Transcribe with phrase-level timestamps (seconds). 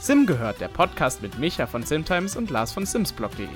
[0.00, 3.46] Sim gehört, der Podcast mit Micha von Simtimes und Lars von Simsblog.de.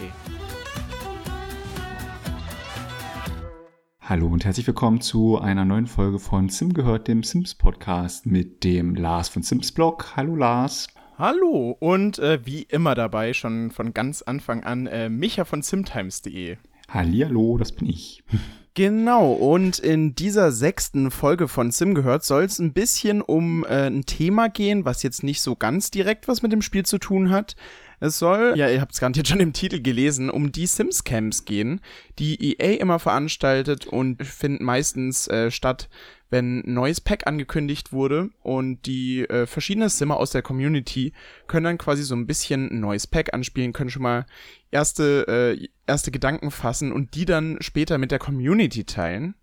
[4.01, 8.65] Hallo und herzlich willkommen zu einer neuen Folge von Sim gehört, dem Sims Podcast mit
[8.65, 10.17] dem Lars von Simsblog.
[10.17, 10.89] Hallo Lars.
[11.19, 16.57] Hallo und äh, wie immer dabei, schon von ganz Anfang an, äh, Micha von Simtimes.de.
[16.89, 18.23] Hallihallo, das bin ich.
[18.75, 23.89] Genau, und in dieser sechsten Folge von Sim gehört soll es ein bisschen um äh,
[23.89, 27.31] ein Thema gehen, was jetzt nicht so ganz direkt was mit dem Spiel zu tun
[27.31, 27.57] hat.
[28.01, 31.45] Es soll, ja, ihr habt es garantiert schon im Titel gelesen, um die Sims Camps
[31.45, 31.81] gehen,
[32.19, 35.89] die EA immer veranstaltet und finden meistens äh, statt,
[36.31, 41.13] wenn ein neues Pack angekündigt wurde und die äh, verschiedenen Simmer aus der Community
[41.47, 44.27] können dann quasi so ein bisschen ein neues Pack anspielen, können schon mal
[44.71, 49.35] erste, äh, erste Gedanken fassen und die dann später mit der Community teilen.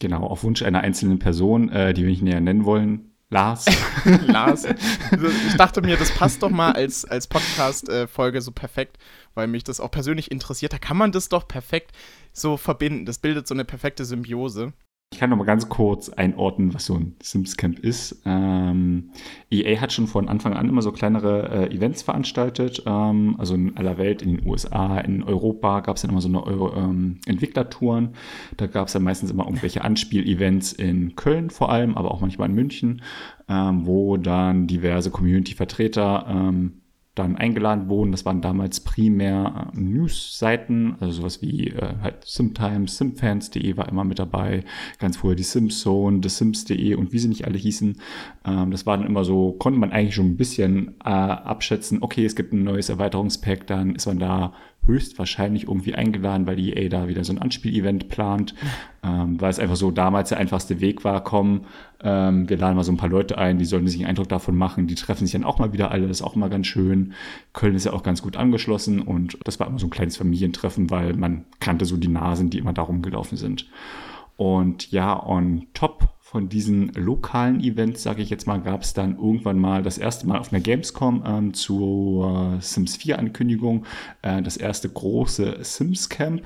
[0.00, 3.12] Genau, auf Wunsch einer einzelnen Person, äh, die wir nicht näher nennen wollen.
[3.30, 3.66] Lars.
[4.26, 4.66] Lars.
[5.48, 8.98] Ich dachte mir, das passt doch mal als, als Podcast-Folge so perfekt,
[9.34, 10.72] weil mich das auch persönlich interessiert.
[10.72, 11.92] Da kann man das doch perfekt
[12.32, 13.06] so verbinden.
[13.06, 14.72] Das bildet so eine perfekte Symbiose.
[15.12, 18.20] Ich kann noch mal ganz kurz einordnen, was so ein Sims Camp ist.
[18.26, 19.10] Ähm,
[19.48, 22.82] EA hat schon von Anfang an immer so kleinere äh, Events veranstaltet.
[22.84, 26.26] Ähm, also in aller Welt, in den USA, in Europa gab es dann immer so
[26.26, 26.40] eine
[26.76, 28.16] ähm, Entwicklertouren.
[28.56, 32.48] Da gab es dann meistens immer irgendwelche Anspiel-Events in Köln vor allem, aber auch manchmal
[32.48, 33.02] in München,
[33.48, 36.80] ähm, wo dann diverse Community-Vertreter ähm,
[37.14, 38.10] dann eingeladen wurden.
[38.10, 44.04] Das waren damals primär äh, News-Seiten, also sowas wie äh, halt Simtimes, Simfans.de war immer
[44.04, 44.64] mit dabei,
[44.98, 48.00] ganz früher die Simzone, The Sims.de und wie sie nicht alle hießen.
[48.44, 52.24] Ähm, das war dann immer so, konnte man eigentlich schon ein bisschen äh, abschätzen, okay,
[52.24, 54.52] es gibt ein neues Erweiterungspack, dann ist man da
[54.86, 58.54] höchstwahrscheinlich irgendwie eingeladen, weil die EA da wieder so ein Anspielevent plant,
[59.02, 61.62] ähm, weil es einfach so damals der einfachste Weg war, komm,
[62.02, 64.56] ähm, wir laden mal so ein paar Leute ein, die sollen sich einen Eindruck davon
[64.56, 67.12] machen, die treffen sich dann auch mal wieder alle, das ist auch mal ganz schön.
[67.52, 70.90] Köln ist ja auch ganz gut angeschlossen und das war immer so ein kleines Familientreffen,
[70.90, 73.66] weil man kannte so die Nasen, die immer da rumgelaufen sind.
[74.36, 79.18] Und ja, on top von diesen lokalen Events, sage ich jetzt mal, gab es dann
[79.18, 83.86] irgendwann mal das erste Mal auf einer Gamescom ähm, zur Sims 4 Ankündigung
[84.22, 86.42] äh, das erste große Sims Camp,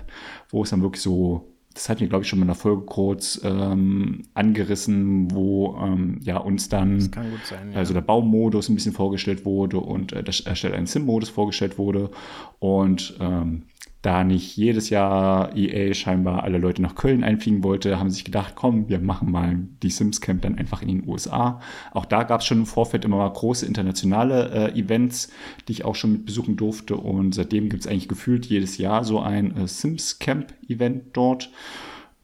[0.50, 2.82] wo es dann wirklich so das hatten wir, glaube ich, schon mal in der Folge
[2.86, 7.78] kurz ähm, angerissen, wo ähm, ja uns dann sein, ja.
[7.78, 12.10] also der Baumodus ein bisschen vorgestellt wurde und äh, der Erstell einen Sim-Modus vorgestellt wurde.
[12.58, 13.62] Und ähm,
[14.02, 18.24] da nicht jedes Jahr EA scheinbar alle Leute nach Köln einfliegen wollte, haben sie sich
[18.24, 21.60] gedacht, komm, wir machen mal die Sims Camp dann einfach in den USA.
[21.92, 25.32] Auch da gab es schon im Vorfeld immer mal große internationale äh, Events,
[25.66, 26.96] die ich auch schon mit besuchen durfte.
[26.96, 31.50] Und seitdem gibt es eigentlich gefühlt jedes Jahr so ein äh, Sims Camp Event dort.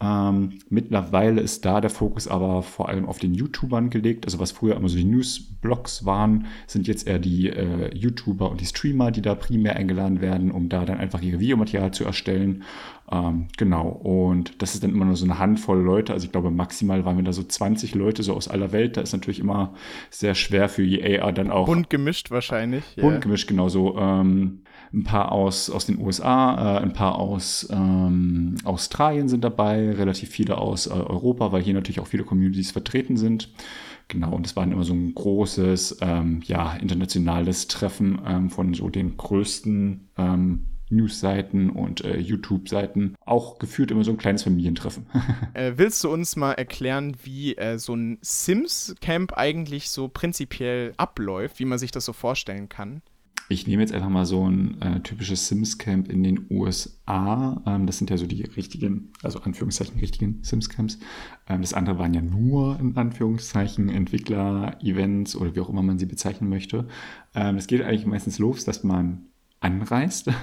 [0.04, 4.26] Ähm, mittlerweile ist da der Fokus aber vor allem auf den YouTubern gelegt.
[4.26, 8.60] Also was früher immer so die News-Blogs waren, sind jetzt eher die äh, YouTuber und
[8.60, 12.64] die Streamer, die da primär eingeladen werden, um da dann einfach ihr Videomaterial zu erstellen.
[13.10, 16.12] Ähm, genau, und das ist dann immer nur so eine Handvoll Leute.
[16.12, 18.98] Also ich glaube, maximal waren wir da so 20 Leute so aus aller Welt.
[18.98, 19.72] Da ist natürlich immer
[20.10, 21.66] sehr schwer für EA dann auch.
[21.66, 22.84] Bunt gemischt wahrscheinlich.
[22.96, 23.20] Bunt yeah.
[23.20, 23.96] gemischt, genau so.
[23.96, 24.60] Ähm,
[24.94, 30.30] ein paar aus, aus den USA, äh, ein paar aus ähm, Australien sind dabei, relativ
[30.30, 33.50] viele aus äh, Europa, weil hier natürlich auch viele Communities vertreten sind.
[34.08, 38.88] Genau, und es war immer so ein großes, ähm, ja, internationales Treffen ähm, von so
[38.90, 43.16] den größten ähm, News-Seiten und äh, YouTube-Seiten.
[43.24, 45.06] Auch geführt immer so ein kleines Familientreffen.
[45.54, 51.58] äh, willst du uns mal erklären, wie äh, so ein Sims-Camp eigentlich so prinzipiell abläuft,
[51.58, 53.02] wie man sich das so vorstellen kann?
[53.48, 57.62] Ich nehme jetzt einfach mal so ein äh, typisches Sims-Camp in den USA.
[57.66, 60.98] Ähm, das sind ja so die richtigen, also Anführungszeichen richtigen Sims-Camps.
[61.46, 66.06] Ähm, das andere waren ja nur in Anführungszeichen Entwickler-Events oder wie auch immer man sie
[66.06, 66.88] bezeichnen möchte.
[67.34, 69.26] Ähm, das geht eigentlich meistens los, dass man
[69.60, 70.30] anreist.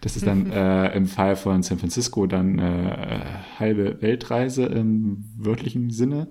[0.00, 3.24] Das ist dann äh, im Fall von San Francisco dann äh,
[3.58, 6.28] halbe Weltreise im wörtlichen Sinne,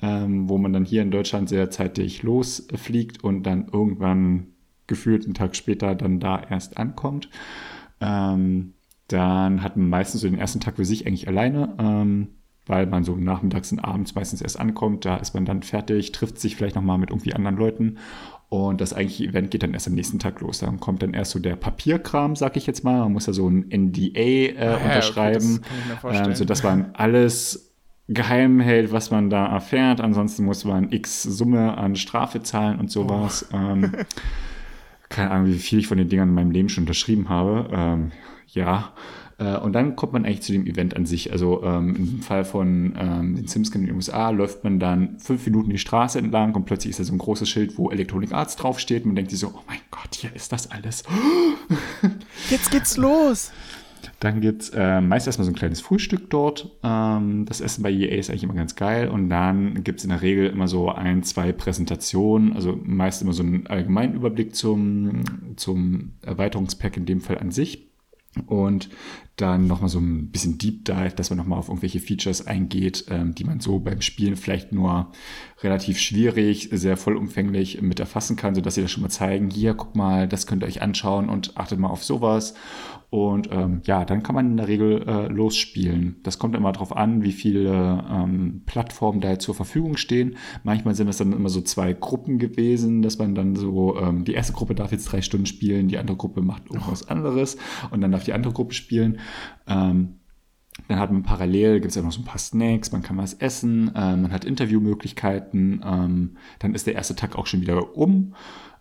[0.00, 4.52] ähm, wo man dann hier in Deutschland sehr zeitig losfliegt und dann irgendwann
[4.88, 7.28] gefühlt einen Tag später dann da erst ankommt.
[8.00, 8.74] Ähm,
[9.06, 12.28] dann hat man meistens so den ersten Tag für sich eigentlich alleine, ähm,
[12.66, 15.04] weil man so nachmittags und abends meistens erst ankommt.
[15.04, 17.98] Da ist man dann fertig, trifft sich vielleicht nochmal mit irgendwie anderen Leuten.
[18.50, 20.58] Und das eigentliche Event geht dann erst am nächsten Tag los.
[20.58, 23.00] Dann kommt dann erst so der Papierkram, sag ich jetzt mal.
[23.00, 26.90] Man muss ja so ein NDA äh, ah, unterschreiben, ja, okay, das ähm, sodass man
[26.94, 27.74] alles
[28.08, 30.00] geheim hält, was man da erfährt.
[30.00, 33.46] Ansonsten muss man x Summe an Strafe zahlen und sowas.
[33.52, 33.56] Oh.
[33.56, 33.92] Ähm,
[35.08, 37.68] keine Ahnung, wie viel ich von den Dingern in meinem Leben schon unterschrieben habe.
[37.72, 38.12] Ähm,
[38.48, 38.92] ja.
[39.38, 41.32] Äh, und dann kommt man eigentlich zu dem Event an sich.
[41.32, 45.46] Also ähm, im Fall von ähm, den Sims in den USA läuft man dann fünf
[45.46, 48.56] Minuten die Straße entlang und plötzlich ist da so ein großes Schild, wo Electronic Arts
[48.56, 49.06] draufsteht.
[49.06, 51.04] Man denkt sich so, oh mein Gott, hier ist das alles.
[52.50, 53.52] Jetzt geht's los.
[54.20, 56.70] Dann gibt es äh, meist erstmal so ein kleines Frühstück dort.
[56.82, 59.08] Ähm, das Essen bei EA ist eigentlich immer ganz geil.
[59.08, 62.54] Und dann gibt es in der Regel immer so ein, zwei Präsentationen.
[62.54, 67.88] Also meist immer so einen allgemeinen Überblick zum, zum Erweiterungspack in dem Fall an sich.
[68.46, 68.90] Und
[69.40, 73.34] dann nochmal so ein bisschen Deep Dive, dass man nochmal auf irgendwelche Features eingeht, ähm,
[73.34, 75.12] die man so beim Spielen vielleicht nur
[75.62, 79.96] relativ schwierig, sehr vollumfänglich mit erfassen kann, sodass sie das schon mal zeigen, hier, guck
[79.96, 82.54] mal, das könnt ihr euch anschauen und achtet mal auf sowas.
[83.10, 86.16] Und ähm, ja, dann kann man in der Regel äh, losspielen.
[86.24, 90.36] Das kommt immer darauf an, wie viele ähm, Plattformen da zur Verfügung stehen.
[90.62, 94.34] Manchmal sind das dann immer so zwei Gruppen gewesen, dass man dann so, ähm, die
[94.34, 97.56] erste Gruppe darf jetzt drei Stunden spielen, die andere Gruppe macht irgendwas anderes
[97.90, 99.18] und dann darf die andere Gruppe spielen.
[99.66, 100.14] Ähm,
[100.86, 103.34] dann hat man parallel, gibt es ja noch so ein paar Snacks, man kann was
[103.34, 108.34] essen, ähm, man hat Interviewmöglichkeiten, ähm, dann ist der erste Tag auch schon wieder um.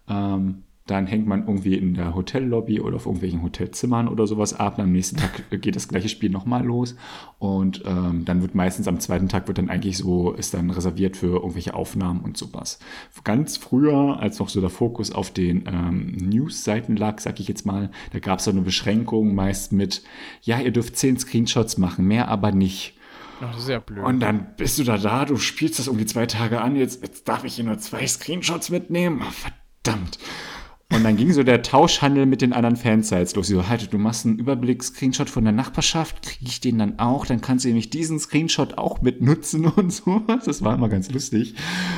[0.08, 4.78] Ähm, dann hängt man irgendwie in der Hotellobby oder auf irgendwelchen Hotelzimmern oder sowas ab.
[4.78, 6.96] Und am nächsten Tag geht das gleiche Spiel nochmal los.
[7.40, 11.18] Und ähm, dann wird meistens am zweiten Tag wird dann eigentlich so, ist dann reserviert
[11.18, 12.80] für irgendwelche Aufnahmen und sowas.
[13.24, 17.66] Ganz früher, als noch so der Fokus auf den ähm, News-Seiten lag, sag ich jetzt
[17.66, 20.04] mal, da gab es so eine Beschränkung meist mit,
[20.42, 22.98] ja, ihr dürft zehn Screenshots machen, mehr aber nicht.
[23.42, 24.04] Ach, das ist ja blöd.
[24.04, 27.28] Und dann bist du da da, du spielst das irgendwie zwei Tage an, jetzt, jetzt
[27.28, 29.22] darf ich hier nur zwei Screenshots mitnehmen.
[29.22, 30.18] Oh, verdammt.
[30.94, 33.48] Und dann ging so der Tauschhandel mit den anderen Fansites los.
[33.48, 37.42] So, halt, du machst einen Überblick-Screenshot von der Nachbarschaft, kriege ich den dann auch, dann
[37.42, 40.22] kannst du nämlich diesen Screenshot auch mitnutzen und so.
[40.46, 41.56] Das war immer ganz lustig.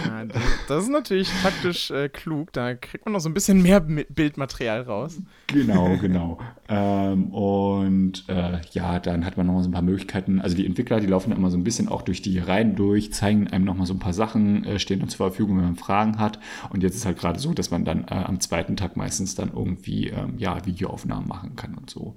[0.07, 0.25] Ja,
[0.67, 4.81] das ist natürlich taktisch äh, klug, da kriegt man noch so ein bisschen mehr Bildmaterial
[4.81, 5.21] raus.
[5.45, 6.39] Genau, genau.
[6.67, 10.41] ähm, und äh, ja, dann hat man noch mal so ein paar Möglichkeiten.
[10.41, 13.47] Also die Entwickler, die laufen immer so ein bisschen auch durch die Reihen durch, zeigen
[13.49, 16.17] einem noch mal so ein paar Sachen, äh, stehen uns zur Verfügung, wenn man Fragen
[16.17, 16.39] hat.
[16.71, 19.51] Und jetzt ist halt gerade so, dass man dann äh, am zweiten Tag meistens dann
[19.53, 22.15] irgendwie ähm, ja, Videoaufnahmen machen kann und so.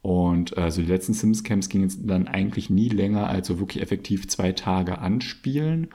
[0.00, 4.28] Und äh, so die letzten Sims-Camps gingen dann eigentlich nie länger als so wirklich effektiv
[4.28, 5.88] zwei Tage anspielen.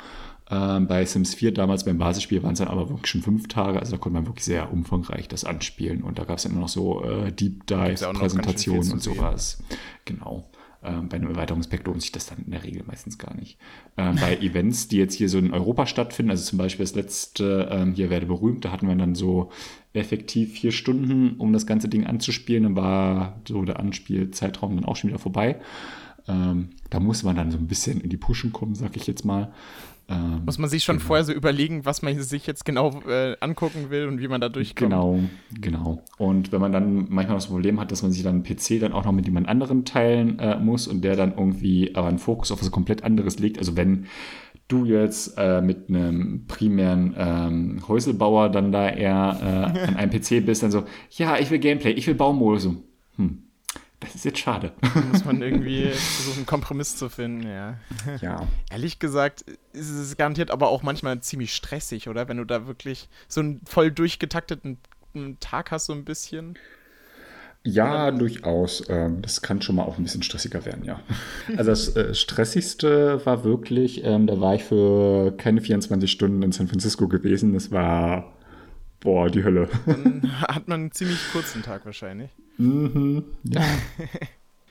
[0.52, 3.80] Ähm, bei Sims 4 damals beim Basisspiel waren es dann aber wirklich schon fünf Tage,
[3.80, 6.70] also da konnte man wirklich sehr umfangreich das anspielen und da gab es immer noch
[6.70, 9.64] so äh, Deep Dive-Präsentationen und sowas.
[10.04, 10.50] Genau.
[10.84, 13.58] Ähm, bei einem Erweiterungspack lohnt sich das dann in der Regel meistens gar nicht.
[13.98, 17.70] Ähm, bei Events, die jetzt hier so in Europa stattfinden, also zum Beispiel das letzte,
[17.72, 19.50] ähm, hier werde berühmt, da hatten wir dann so
[19.94, 22.64] effektiv vier Stunden, um das ganze Ding anzuspielen.
[22.64, 25.60] Dann war so der Anspielzeitraum dann auch schon wieder vorbei.
[26.28, 29.26] Ähm, da muss man dann so ein bisschen in die Pushen kommen, sag ich jetzt
[29.26, 29.52] mal.
[30.10, 31.08] Ähm, Muss man sich schon genau.
[31.08, 34.50] vorher so überlegen, was man sich jetzt genau äh, angucken will und wie man da
[34.50, 34.92] durchkommt.
[34.92, 35.20] Genau,
[35.62, 36.04] genau.
[36.18, 38.92] Und wenn man dann manchmal das Problem hat, dass man sich dann einen PC dann
[38.92, 42.52] auch noch mit jemand anderem teilen äh, muss und der dann irgendwie aber einen Fokus
[42.52, 44.08] auf was komplett anderes legt, also wenn
[44.74, 50.46] du jetzt äh, mit einem primären ähm, Häuselbauer dann da eher äh, an einem PC
[50.46, 52.64] bist, dann so, ja, ich will Gameplay, ich will Baumodus.
[52.64, 52.76] So,
[53.18, 53.44] hm,
[54.00, 54.74] das ist jetzt schade.
[55.12, 57.78] Muss man irgendwie versuchen, einen Kompromiss zu finden, ja.
[58.22, 58.48] Ja.
[58.70, 62.28] Ehrlich gesagt ist es garantiert aber auch manchmal ziemlich stressig, oder?
[62.28, 64.78] Wenn du da wirklich so einen voll durchgetakteten
[65.40, 66.58] Tag hast, so ein bisschen.
[67.66, 68.84] Ja, durchaus.
[68.90, 71.00] Ähm, das kann schon mal auch ein bisschen stressiger werden, ja.
[71.58, 76.52] Also das äh, Stressigste war wirklich, ähm, da war ich für keine 24 Stunden in
[76.52, 77.54] San Francisco gewesen.
[77.54, 78.34] Das war,
[79.00, 79.70] boah, die Hölle.
[79.86, 82.32] Dann hat man einen ziemlich kurzen Tag wahrscheinlich.
[82.58, 83.62] Mhm, ja.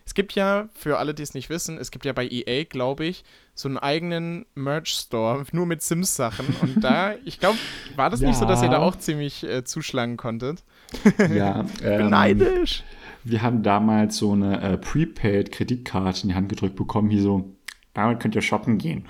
[0.04, 3.04] Es gibt ja, für alle, die es nicht wissen, es gibt ja bei EA, glaube
[3.06, 6.54] ich, so einen eigenen Merch-Store, nur mit Sims-Sachen.
[6.60, 7.56] Und da, ich glaube,
[7.96, 8.28] war das ja.
[8.28, 10.64] nicht so, dass ihr da auch ziemlich äh, zuschlagen konntet?
[11.34, 11.64] Ja.
[11.82, 12.84] ähm, neidisch.
[13.24, 17.52] Wir haben damals so eine äh, Prepaid-Kreditkarte in die Hand gedrückt bekommen, hier so,
[17.94, 19.04] damit könnt ihr shoppen gehen.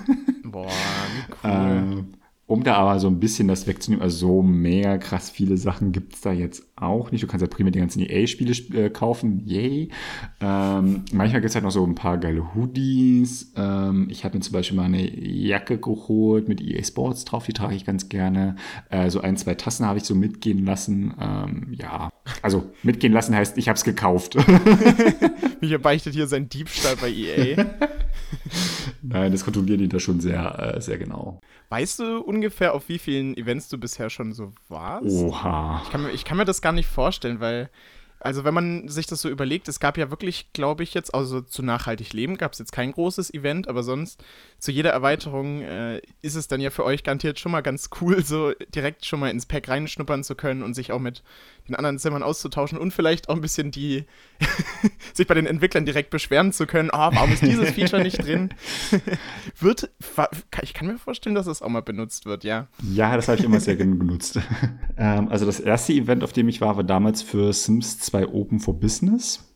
[0.44, 2.04] Boah, wie cool.
[2.10, 2.17] Äh,
[2.48, 6.14] um da aber so ein bisschen das wegzunehmen, also so mega krass viele Sachen gibt
[6.14, 7.22] es da jetzt auch nicht.
[7.22, 9.90] Du kannst ja prima die ganzen EA-Spiele äh, kaufen, yay.
[10.40, 13.52] Ähm, manchmal gibt es halt noch so ein paar geile Hoodies.
[13.54, 17.52] Ähm, ich habe mir zum Beispiel mal eine Jacke geholt mit EA Sports drauf, die
[17.52, 18.56] trage ich ganz gerne.
[18.88, 21.12] Äh, so ein, zwei Tassen habe ich so mitgehen lassen.
[21.20, 22.08] Ähm, ja,
[22.40, 24.36] also mitgehen lassen heißt, ich habe es gekauft.
[25.60, 27.66] Micha beichtet hier seinen Diebstahl bei EA.
[29.02, 31.40] Nein, das kontrollieren die da schon sehr, äh, sehr genau.
[31.70, 35.06] Weißt du ungefähr, auf wie vielen Events du bisher schon so warst?
[35.06, 35.82] Oha.
[35.84, 37.70] Ich kann, mir, ich kann mir das gar nicht vorstellen, weil
[38.20, 41.40] Also wenn man sich das so überlegt, es gab ja wirklich, glaube ich, jetzt, also
[41.40, 44.24] zu nachhaltig leben gab es jetzt kein großes Event, aber sonst
[44.58, 48.24] zu jeder Erweiterung äh, ist es dann ja für euch garantiert schon mal ganz cool,
[48.24, 51.22] so direkt schon mal ins Pack reinschnuppern zu können und sich auch mit
[51.68, 54.04] den anderen Zimmern auszutauschen und vielleicht auch ein bisschen die,
[55.14, 58.50] sich bei den Entwicklern direkt beschweren zu können, oh, warum ist dieses Feature nicht drin?
[59.58, 59.90] wird,
[60.62, 62.68] ich kann mir vorstellen, dass es auch mal benutzt wird, ja.
[62.92, 64.38] Ja, das habe ich immer sehr gerne genutzt.
[64.96, 68.60] ähm, also das erste Event, auf dem ich war, war damals für Sims 2 Open
[68.60, 69.47] for Business.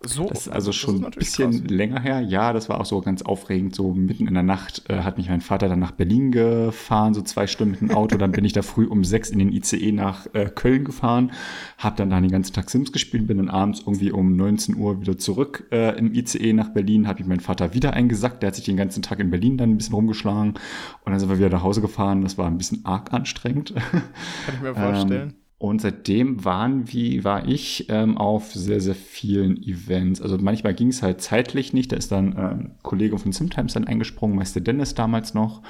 [0.00, 1.70] So, das ist also schon ein bisschen krass.
[1.70, 2.20] länger her.
[2.20, 3.74] Ja, das war auch so ganz aufregend.
[3.74, 7.22] So mitten in der Nacht äh, hat mich mein Vater dann nach Berlin gefahren, so
[7.22, 8.16] zwei Stunden mit dem Auto.
[8.16, 11.32] dann bin ich da früh um sechs in den ICE nach äh, Köln gefahren,
[11.78, 15.00] habe dann da den ganzen Tag Sims gespielt, bin dann abends irgendwie um 19 Uhr
[15.00, 18.42] wieder zurück äh, im ICE nach Berlin, habe ich meinen Vater wieder eingesackt.
[18.42, 20.54] Der hat sich den ganzen Tag in Berlin dann ein bisschen rumgeschlagen
[21.04, 22.22] und dann sind wir wieder nach Hause gefahren.
[22.22, 23.74] Das war ein bisschen arg anstrengend.
[23.74, 24.02] Kann
[24.54, 25.30] ich mir vorstellen.
[25.30, 30.22] Ähm, und seitdem waren wie, war ich ähm, auf sehr, sehr vielen Events.
[30.22, 31.90] Also manchmal ging es halt zeitlich nicht.
[31.90, 35.62] Da ist dann äh, ein Kollege von Simtimes dann eingesprungen, Meister Dennis damals noch.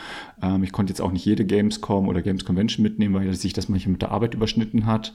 [0.42, 3.70] Ähm, ich konnte jetzt auch nicht jede Gamescom oder Games Convention mitnehmen, weil sich das
[3.70, 5.14] manchmal mit der Arbeit überschnitten hat.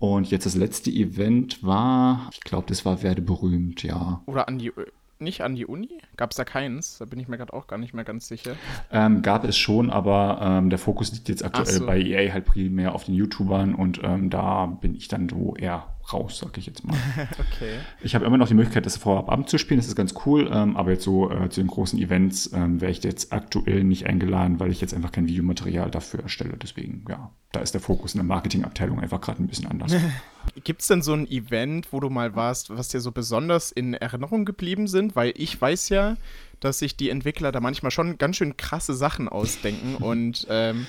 [0.00, 4.22] Und jetzt das letzte Event war, ich glaube, das war Werde berühmt, ja.
[4.26, 4.72] Oder an die
[5.20, 6.00] nicht an die Uni?
[6.16, 6.98] Gab es da keins?
[6.98, 8.56] Da bin ich mir gerade auch gar nicht mehr ganz sicher.
[8.90, 11.86] Ähm, gab es schon, aber ähm, der Fokus liegt jetzt aktuell so.
[11.86, 15.86] bei EA halt primär auf den YouTubern und ähm, da bin ich dann so eher
[16.12, 16.96] raus, sag ich jetzt mal.
[17.32, 17.78] okay.
[18.02, 20.92] Ich habe immer noch die Möglichkeit, das vorab abzuspielen, das ist ganz cool, ähm, aber
[20.92, 24.70] jetzt so äh, zu den großen Events ähm, wäre ich jetzt aktuell nicht eingeladen, weil
[24.70, 26.56] ich jetzt einfach kein Videomaterial dafür erstelle.
[26.56, 29.92] Deswegen, ja, da ist der Fokus in der Marketingabteilung einfach gerade ein bisschen anders.
[30.64, 33.94] Gibt es denn so ein Event, wo du mal warst, was dir so besonders in
[33.94, 35.16] Erinnerung geblieben sind?
[35.16, 36.16] Weil ich weiß ja,
[36.60, 40.86] dass sich die Entwickler da manchmal schon ganz schön krasse Sachen ausdenken und ähm,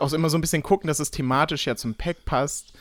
[0.00, 2.72] auch immer so ein bisschen gucken, dass es thematisch ja zum Pack passt.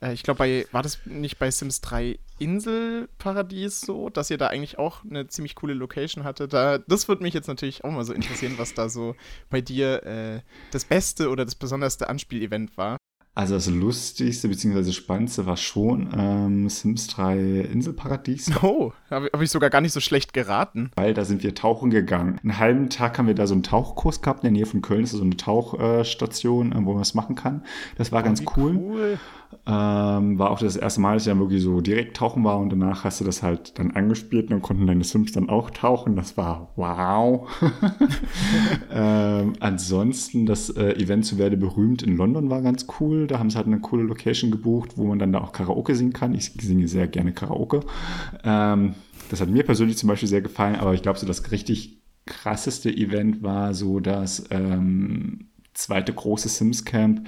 [0.00, 4.48] Äh, ich glaube, bei, war das nicht bei Sims 3 Inselparadies so, dass ihr da
[4.48, 6.48] eigentlich auch eine ziemlich coole Location hatte?
[6.48, 9.14] Da, das würde mich jetzt natürlich auch mal so interessieren, was da so
[9.50, 12.98] bei dir äh, das beste oder das besonderste Anspielevent war.
[13.36, 14.92] Also das Lustigste bzw.
[14.92, 18.50] Spannendste war schon ähm, Sims 3 Inselparadies.
[18.62, 20.90] Oh, habe hab ich sogar gar nicht so schlecht geraten.
[20.96, 22.40] Weil da sind wir tauchen gegangen.
[22.42, 24.38] Einen halben Tag haben wir da so einen Tauchkurs gehabt.
[24.40, 27.62] In der Nähe von Köln ist so eine Tauchstation, äh, wo man das machen kann.
[27.98, 28.74] Das war oh, ganz cool.
[28.76, 29.18] cool.
[29.68, 32.70] Ähm, war auch das erste Mal, dass ich dann wirklich so direkt tauchen war und
[32.70, 36.14] danach hast du das halt dann angespielt und dann konnten deine Sims dann auch tauchen.
[36.14, 37.48] Das war wow.
[38.92, 43.26] ähm, ansonsten das äh, Event zu Werde berühmt in London war ganz cool.
[43.26, 46.12] Da haben sie halt eine coole Location gebucht, wo man dann da auch Karaoke singen
[46.12, 46.34] kann.
[46.34, 47.80] Ich singe sehr gerne Karaoke.
[48.44, 48.94] Ähm,
[49.30, 52.90] das hat mir persönlich zum Beispiel sehr gefallen, aber ich glaube, so das richtig krasseste
[52.90, 57.26] Event war so das ähm, zweite große Sims Camp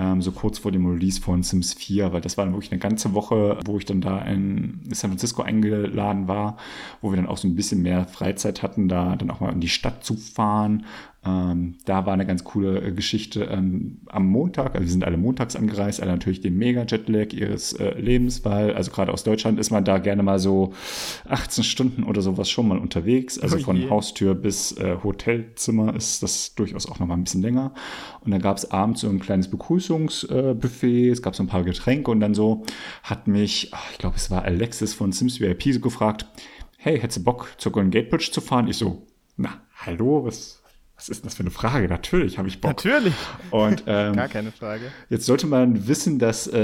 [0.00, 2.80] ähm, so kurz vor dem Release von Sims 4, weil das war dann wirklich eine
[2.80, 6.56] ganze Woche, wo ich dann da in San Francisco eingeladen war,
[7.02, 9.60] wo wir dann auch so ein bisschen mehr Freizeit hatten, da dann auch mal in
[9.60, 10.86] die Stadt zu fahren.
[11.22, 15.54] Ähm, da war eine ganz coole Geschichte ähm, am Montag, also wir sind alle montags
[15.54, 19.84] angereist, alle natürlich den Mega-Jetlag ihres äh, Lebens, weil, also gerade aus Deutschland ist man
[19.84, 20.72] da gerne mal so
[21.28, 23.38] 18 Stunden oder sowas schon mal unterwegs.
[23.38, 27.42] Also oh von Haustür bis äh, Hotelzimmer ist das durchaus auch noch mal ein bisschen
[27.42, 27.74] länger.
[28.24, 31.64] Und dann gab es abends so ein kleines Begrüßungsbuffet Begrüßungsbuffet, es gab so ein paar
[31.64, 32.64] Getränke und dann so
[33.02, 36.26] hat mich, ich glaube, es war Alexis von Sims VIP so gefragt,
[36.78, 38.68] hey, hättest du Bock zur Golden Gate Bridge zu fahren?
[38.68, 39.06] Ich so,
[39.36, 40.59] na, hallo, was,
[41.00, 41.88] was ist das für eine Frage?
[41.88, 42.72] Natürlich habe ich Bock.
[42.72, 43.14] Natürlich.
[43.50, 44.82] Und, ähm, Gar keine Frage.
[45.08, 46.58] Jetzt sollte man wissen, dass äh,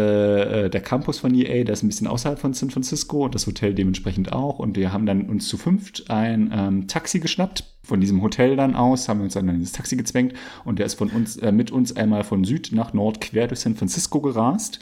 [0.67, 3.47] äh der Campus von EA, der ist ein bisschen außerhalb von San Francisco und das
[3.47, 4.59] Hotel dementsprechend auch.
[4.59, 7.65] Und wir haben dann uns zu fünft ein ähm, Taxi geschnappt.
[7.83, 10.87] Von diesem Hotel dann aus haben wir uns dann in das Taxi gezwängt und der
[10.87, 14.21] ist von uns, äh, mit uns einmal von Süd nach Nord quer durch San Francisco
[14.21, 14.81] gerast,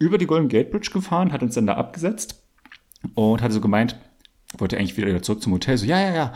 [0.00, 2.42] über die Golden Gate Bridge gefahren, hat uns dann da abgesetzt
[3.14, 3.96] und hat so gemeint,
[4.56, 5.76] wollte eigentlich wieder zurück zum Hotel.
[5.76, 6.32] So, ja, ja, ja,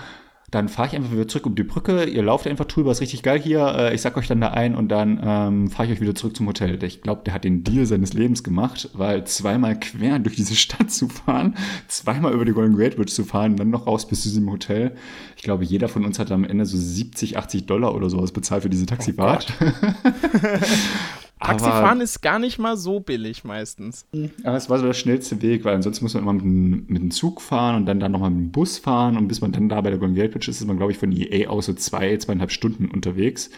[0.52, 2.04] dann fahre ich einfach wieder zurück um die Brücke.
[2.04, 3.74] Ihr lauft einfach drüber, ist richtig geil hier.
[3.74, 6.36] Äh, ich sag euch dann da ein und dann ähm, fahre ich euch wieder zurück
[6.36, 6.80] zum Hotel.
[6.84, 10.90] Ich glaube, der hat den Deal seines Lebens gemacht, weil zweimal quer durch diese Stadt
[10.90, 11.56] zu fahren,
[11.88, 14.94] zweimal über die Golden Gate Bridge zu fahren, dann noch raus bis zu diesem Hotel.
[15.38, 18.62] Ich glaube, jeder von uns hat am Ende so 70, 80 Dollar oder sowas bezahlt
[18.62, 19.54] für diese Taxifahrt.
[19.58, 19.66] Oh
[21.44, 24.06] Taxifahren ist gar nicht mal so billig meistens.
[24.44, 27.02] Aber es war so der schnellste Weg, weil ansonsten muss man immer mit, dem, mit
[27.02, 29.68] dem Zug fahren und dann da nochmal mit dem Bus fahren und bis man dann
[29.68, 31.74] da bei der Golden Gate Bridge ist, ist man, glaube ich, von EA aus so
[31.74, 33.50] zwei, zweieinhalb Stunden unterwegs.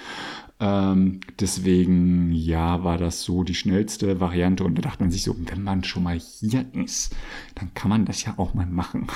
[0.60, 5.34] Ähm, deswegen, ja, war das so die schnellste Variante und da dachte man sich so,
[5.36, 7.14] wenn man schon mal hier ist,
[7.56, 9.08] dann kann man das ja auch mal machen.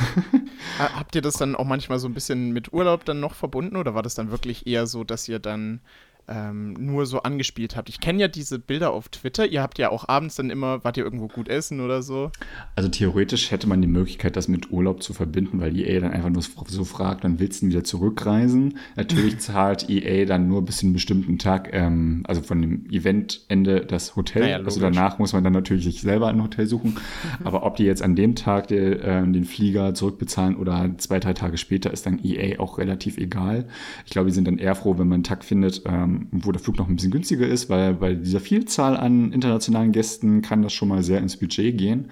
[0.79, 3.95] Habt ihr das dann auch manchmal so ein bisschen mit Urlaub dann noch verbunden oder
[3.95, 5.81] war das dann wirklich eher so, dass ihr dann
[6.29, 7.89] ähm, nur so angespielt habt.
[7.89, 9.47] Ich kenne ja diese Bilder auf Twitter.
[9.47, 12.31] Ihr habt ja auch abends dann immer, wart ihr irgendwo gut essen oder so?
[12.77, 16.31] Also theoretisch hätte man die Möglichkeit, das mit Urlaub zu verbinden, weil EA dann einfach
[16.31, 18.79] nur so fragt, dann willst du wieder zurückreisen.
[18.97, 23.87] Natürlich zahlt EA dann nur bis zu einem bestimmten Tag, ähm, also von dem Eventende
[23.87, 24.43] das Hotel.
[24.43, 26.97] Naja, also danach muss man dann natürlich sich selber ein Hotel suchen.
[27.45, 31.33] Aber ob die jetzt an dem Tag der, äh, den Flieger zurückbezahlen oder zwei, drei
[31.33, 33.67] Tage später, ist dann EA auch relativ egal.
[34.05, 36.61] Ich glaube, die sind dann eher froh, wenn man einen Tag findet, ähm, wo der
[36.61, 40.73] Flug noch ein bisschen günstiger ist, weil bei dieser Vielzahl an internationalen Gästen kann das
[40.73, 42.11] schon mal sehr ins Budget gehen.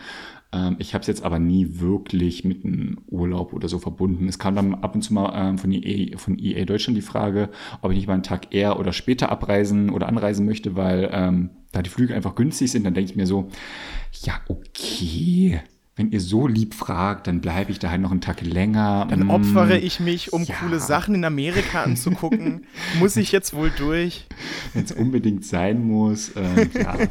[0.53, 4.29] Ähm, ich habe es jetzt aber nie wirklich mit einem Urlaub oder so verbunden.
[4.29, 7.51] Es kam dann ab und zu mal ähm, von, EA, von EA Deutschland die Frage,
[7.83, 11.51] ob ich nicht mal einen Tag eher oder später abreisen oder anreisen möchte, weil ähm,
[11.73, 12.85] da die Flüge einfach günstig sind.
[12.85, 13.49] Dann denke ich mir so,
[14.25, 15.61] ja, okay
[15.97, 19.07] wenn ihr so lieb fragt, dann bleibe ich da halt noch einen Tag länger.
[19.09, 19.31] Dann mm.
[19.31, 20.55] opfere ich mich, um ja.
[20.57, 22.67] coole Sachen in Amerika anzugucken.
[22.99, 24.27] muss ich jetzt wohl durch?
[24.75, 26.33] Wenn es unbedingt sein muss.
[26.37, 26.97] Ähm, ja.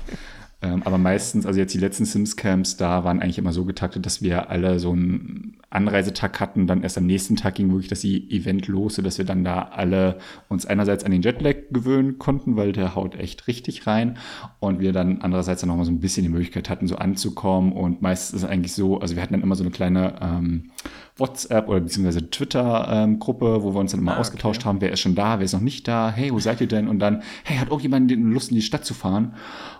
[0.62, 4.22] Ähm, aber meistens, also jetzt die letzten Sims-Camps, da waren eigentlich immer so getaktet, dass
[4.22, 6.66] wir alle so einen Anreisetag hatten.
[6.66, 10.18] Dann erst am nächsten Tag ging wirklich das Event los, sodass wir dann da alle
[10.48, 14.18] uns einerseits an den Jetlag gewöhnen konnten, weil der haut echt richtig rein.
[14.60, 17.74] Und wir dann andererseits dann nochmal so ein bisschen die Möglichkeit hatten, so anzukommen.
[17.74, 20.72] Und meistens ist es eigentlich so, also wir hatten dann immer so eine kleine ähm,
[21.18, 24.68] WhatsApp oder beziehungsweise Twitter-Gruppe, ähm, wo wir uns dann immer ah, ausgetauscht okay.
[24.68, 26.88] haben, wer ist schon da, wer ist noch nicht da, hey, wo seid ihr denn?
[26.88, 29.34] Und dann, hey, hat irgendjemand Lust in die Stadt zu fahren?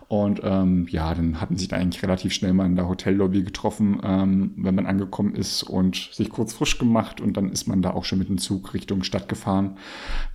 [0.08, 4.00] Und ähm, ja, dann hatten sich da eigentlich relativ schnell mal in der Hotellobby getroffen,
[4.04, 7.92] ähm, wenn man angekommen ist und sich kurz frisch gemacht und dann ist man da
[7.92, 9.78] auch schon mit dem Zug Richtung Stadt gefahren.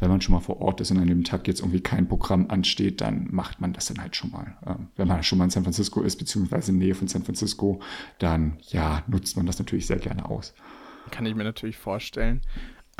[0.01, 2.47] Wenn man schon mal vor Ort ist und an dem Tag jetzt irgendwie kein Programm
[2.49, 4.57] ansteht, dann macht man das dann halt schon mal.
[4.67, 7.81] Ähm, wenn man schon mal in San Francisco ist, beziehungsweise in Nähe von San Francisco,
[8.19, 10.53] dann ja, nutzt man das natürlich sehr gerne aus.
[11.13, 12.41] Kann ich mir natürlich vorstellen.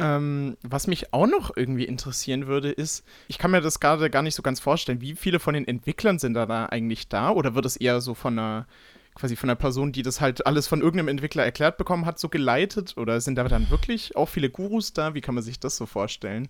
[0.01, 4.23] Ähm, was mich auch noch irgendwie interessieren würde, ist, ich kann mir das gerade gar
[4.23, 7.31] nicht so ganz vorstellen, wie viele von den Entwicklern sind da, da eigentlich da?
[7.31, 8.67] Oder wird es eher so von einer,
[9.15, 12.29] quasi von einer Person, die das halt alles von irgendeinem Entwickler erklärt bekommen hat, so
[12.29, 12.95] geleitet?
[12.97, 15.15] Oder sind da dann wirklich auch viele Gurus da?
[15.15, 16.49] Wie kann man sich das so vorstellen?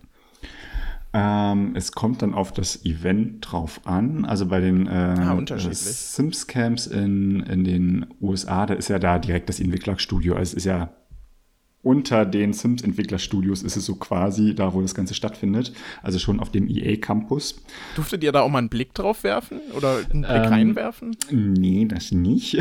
[1.13, 4.25] Ähm, es kommt dann auf das Event drauf an.
[4.25, 9.19] Also bei den äh, ah, Sims Camps in, in den USA, da ist ja da
[9.19, 10.35] direkt das Entwicklerstudio.
[10.35, 10.91] Also es ist ja
[11.83, 15.73] unter den Sims-Entwicklerstudios ist es so quasi da, wo das Ganze stattfindet.
[16.03, 17.63] Also schon auf dem EA-Campus.
[17.95, 21.17] Durftet ihr da auch mal einen Blick drauf werfen oder einen Blick ähm, reinwerfen?
[21.31, 22.59] Nee, das nicht.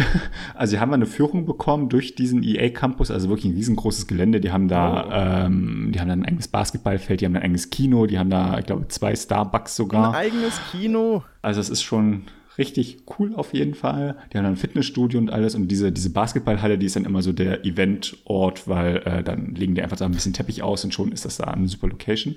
[0.55, 4.41] Also wir haben eine Führung bekommen durch diesen EA-Campus, also wirklich ein riesengroßes Gelände.
[4.41, 5.45] Die haben da, oh.
[5.47, 8.57] ähm, die haben da ein eigenes Basketballfeld, die haben ein eigenes Kino, die haben da,
[8.59, 10.09] ich glaube, zwei Starbucks sogar.
[10.09, 11.23] Ein eigenes Kino.
[11.41, 12.23] Also es ist schon
[12.59, 14.15] richtig cool auf jeden Fall.
[14.31, 17.23] Die haben dann ein Fitnessstudio und alles und diese, diese Basketballhalle, die ist dann immer
[17.23, 20.93] so der Eventort, weil äh, dann legen die einfach da ein bisschen Teppich aus und
[20.93, 22.35] schon ist das da eine super Location.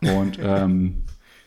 [0.00, 1.02] Und ähm,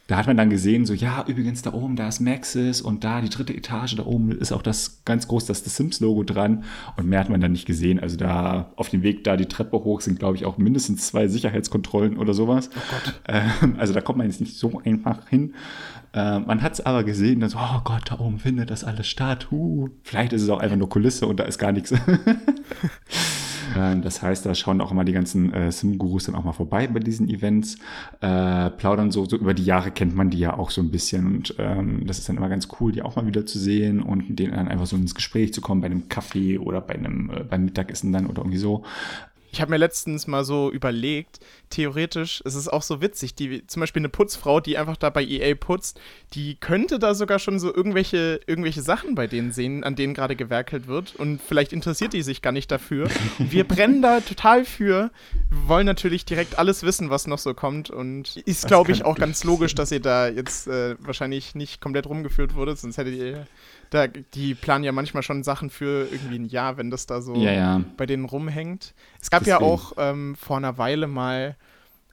[0.07, 3.21] da hat man dann gesehen, so, ja, übrigens da oben, da ist Maxis und da
[3.21, 6.63] die dritte Etage, da oben ist auch das ganz groß, das, das Sims-Logo dran.
[6.95, 7.99] Und mehr hat man dann nicht gesehen.
[7.99, 11.27] Also da auf dem Weg da die Treppe hoch sind, glaube ich, auch mindestens zwei
[11.27, 12.69] Sicherheitskontrollen oder sowas.
[12.75, 13.11] Oh.
[13.27, 15.55] Ähm, also da kommt man jetzt nicht so einfach hin.
[16.15, 19.07] Äh, man hat es aber gesehen, dann so, oh Gott, da oben findet das alles
[19.07, 19.47] statt.
[19.51, 21.93] Uh, vielleicht ist es auch einfach nur Kulisse und da ist gar nichts.
[23.75, 26.85] Äh, das heißt, da schauen auch immer die ganzen äh, Sim-Gurus dann auch mal vorbei
[26.85, 27.77] bei diesen Events,
[28.21, 31.25] äh, plaudern so, so über die Jahre kennt man die ja auch so ein bisschen
[31.25, 34.29] und ähm, das ist dann immer ganz cool, die auch mal wieder zu sehen und
[34.29, 37.31] mit denen dann einfach so ins Gespräch zu kommen bei einem Kaffee oder bei einem
[37.31, 38.83] äh, beim Mittagessen dann oder irgendwie so.
[39.55, 41.39] Ich habe mir letztens mal so überlegt,
[41.69, 45.23] theoretisch, es ist auch so witzig, die, zum Beispiel eine Putzfrau, die einfach da bei
[45.23, 45.97] EA putzt,
[46.33, 50.35] die könnte da sogar schon so irgendwelche, irgendwelche Sachen bei denen sehen, an denen gerade
[50.35, 51.15] gewerkelt wird.
[51.15, 53.07] Und vielleicht interessiert die sich gar nicht dafür.
[53.39, 55.09] Wir brennen da total für,
[55.65, 57.89] wollen natürlich direkt alles wissen, was noch so kommt.
[57.89, 62.07] Und ist, glaube ich, auch ganz logisch, dass ihr da jetzt äh, wahrscheinlich nicht komplett
[62.07, 63.47] rumgeführt wurde, sonst hättet ihr
[63.89, 67.35] da, die planen ja manchmal schon Sachen für irgendwie ein Jahr, wenn das da so
[67.35, 67.81] ja, ja.
[67.97, 68.93] bei denen rumhängt.
[69.21, 69.63] Es gab Deswegen.
[69.63, 71.55] ja auch ähm, vor einer Weile mal,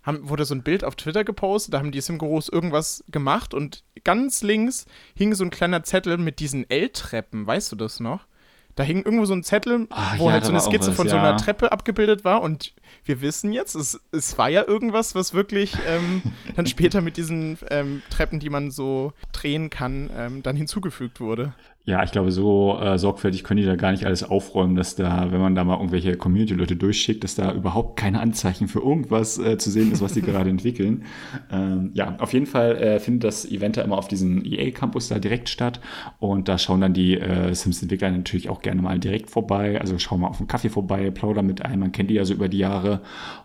[0.03, 3.85] haben, wurde so ein Bild auf Twitter gepostet, da haben die Simgurus irgendwas gemacht und
[4.05, 8.27] ganz links hing so ein kleiner Zettel mit diesen L-Treppen, weißt du das noch?
[8.75, 11.09] Da hing irgendwo so ein Zettel, Ach, wo ja, halt so eine Skizze was, von
[11.09, 12.73] so einer Treppe abgebildet war und
[13.05, 16.23] wir wissen jetzt, es, es war ja irgendwas, was wirklich ähm,
[16.57, 21.55] dann später mit diesen ähm, Treppen, die man so drehen kann, ähm, dann hinzugefügt wurde.
[21.85, 25.33] Ja, ich glaube, so äh, sorgfältig können die da gar nicht alles aufräumen, dass da,
[25.33, 29.59] wenn man da mal irgendwelche Community-Leute durchschickt, dass da überhaupt keine Anzeichen für irgendwas äh,
[29.59, 31.05] zu sehen ist, was die gerade entwickeln.
[31.51, 35.19] Ähm, ja, auf jeden Fall äh, findet das Event da immer auf diesem EA-Campus da
[35.19, 35.81] direkt statt
[36.21, 39.81] und da schauen dann die äh, Sims-Entwickler natürlich auch gerne mal direkt vorbei.
[39.81, 42.33] Also schauen mal auf einen Kaffee vorbei, plaudern mit einem, man kennt die ja so
[42.33, 43.01] über die Jahre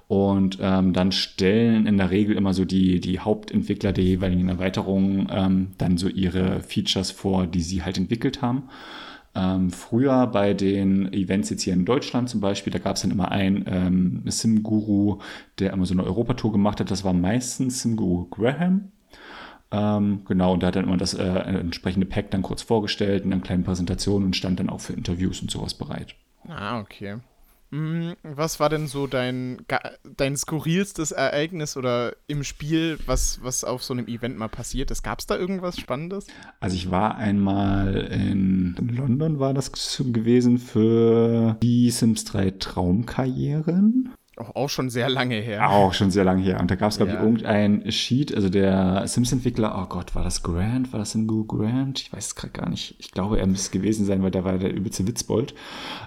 [0.07, 5.27] Und ähm, dann stellen in der Regel immer so die, die Hauptentwickler der jeweiligen Erweiterungen
[5.29, 8.69] ähm, dann so ihre Features vor, die sie halt entwickelt haben.
[9.35, 13.11] Ähm, früher bei den Events jetzt hier in Deutschland zum Beispiel, da gab es dann
[13.11, 15.19] immer einen ähm, Sim-Guru,
[15.59, 16.89] der immer so eine Europatour gemacht hat.
[16.89, 18.91] Das war meistens Sim-Guru Graham.
[19.69, 23.33] Ähm, genau, und da hat dann immer das äh, entsprechende Pack dann kurz vorgestellt in
[23.33, 26.15] einer kleinen Präsentation und stand dann auch für Interviews und sowas bereit.
[26.47, 27.17] Ah, okay.
[27.71, 29.57] Hm, was war denn so dein,
[30.15, 35.03] dein skurrilstes Ereignis oder im Spiel, was, was auf so einem Event mal passiert ist?
[35.03, 36.27] Gab es da irgendwas Spannendes?
[36.61, 44.13] Also ich war einmal in, in London, war das gewesen, für die Sims 3 Traumkarrieren.
[44.53, 45.67] Auch schon sehr lange her.
[45.69, 46.59] Auch schon sehr lange her.
[46.59, 47.17] Und da gab es, glaube ja.
[47.17, 50.93] ich, irgendein Sheet, also der Sims-Entwickler, oh Gott, war das Grant?
[50.93, 52.01] War das in Google Grant?
[52.01, 52.95] Ich weiß es gerade gar nicht.
[52.99, 55.55] Ich glaube, er müsste gewesen sein, weil da war der übelste Witzbold.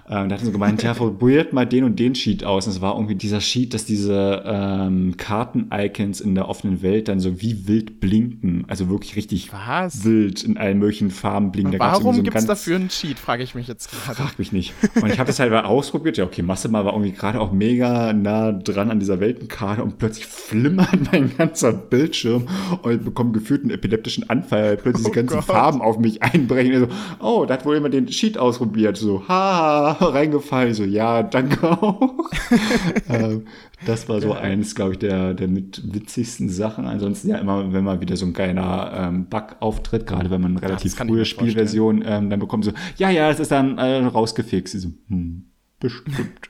[0.09, 2.67] Ähm, da hat er so gemeint, ja, probiert mal den und den Sheet aus.
[2.67, 7.19] Und es war irgendwie dieser Sheet, dass diese ähm, Karten-Icons in der offenen Welt dann
[7.19, 8.63] so wie wild blinken.
[8.69, 10.05] Also wirklich richtig Was?
[10.05, 11.79] wild in allen möglichen Farben blinken.
[11.79, 14.21] Warum so gibt es dafür einen Cheat, frage ich mich jetzt gerade.
[14.21, 14.73] Frag mich nicht.
[14.95, 16.17] Und ich habe das halt mal ausprobiert.
[16.17, 19.97] Ja, okay, du mal, war irgendwie gerade auch mega nah dran an dieser Weltenkarte und
[19.97, 22.47] plötzlich flimmert mein ganzer Bildschirm
[22.81, 25.45] und ich bekomme gefühlt einen epileptischen Anfall, weil plötzlich oh die ganzen Gott.
[25.45, 26.79] Farben auf mich einbrechen.
[26.79, 26.87] So,
[27.19, 28.97] oh, da hat wohl jemand den Sheet ausprobiert.
[28.97, 30.73] So, ha, reingefallen.
[30.73, 32.29] So, ja, danke auch.
[33.09, 33.45] ähm,
[33.85, 36.85] das war so eins, glaube ich, der, der mit witzigsten Sachen.
[36.85, 40.57] Ansonsten ja immer, wenn mal wieder so ein geiler ähm, Bug auftritt, gerade wenn man
[40.57, 44.79] relativ ja, frühe Spielversion ähm, dann bekommt, so, ja, ja, es ist dann äh, rausgefixt.
[44.79, 45.45] So, hm,
[45.79, 46.49] bestimmt.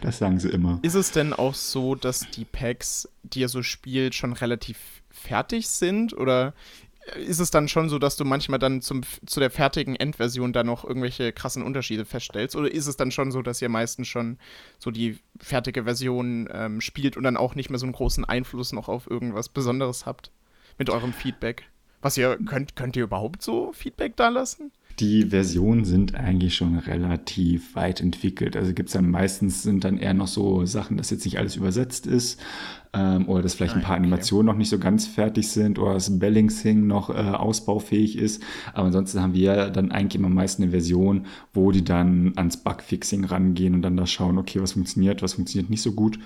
[0.00, 0.78] Das sagen sie immer.
[0.82, 4.78] Ist es denn auch so, dass die Packs, die ihr so spielt, schon relativ
[5.10, 6.14] fertig sind?
[6.14, 6.54] Oder
[7.16, 10.66] ist es dann schon so, dass du manchmal dann zum, zu der fertigen Endversion dann
[10.66, 12.54] noch irgendwelche krassen Unterschiede feststellst?
[12.54, 14.38] Oder ist es dann schon so, dass ihr meistens schon
[14.78, 18.72] so die fertige Version ähm, spielt und dann auch nicht mehr so einen großen Einfluss
[18.72, 20.30] noch auf irgendwas Besonderes habt
[20.78, 21.64] mit eurem Feedback?
[22.00, 24.72] Was ihr könnt, könnt ihr überhaupt so Feedback da lassen?
[25.00, 28.56] Die Versionen sind eigentlich schon relativ weit entwickelt.
[28.56, 31.56] Also gibt es dann meistens sind dann eher noch so Sachen, dass jetzt nicht alles
[31.56, 32.40] übersetzt ist
[32.94, 34.02] ähm, oder dass vielleicht ein paar okay.
[34.02, 38.42] Animationen noch nicht so ganz fertig sind oder das Balancing noch äh, ausbaufähig ist.
[38.74, 43.24] Aber ansonsten haben wir dann eigentlich immer meist eine Version, wo die dann ans Bugfixing
[43.24, 46.18] rangehen und dann da schauen, okay, was funktioniert, was funktioniert nicht so gut.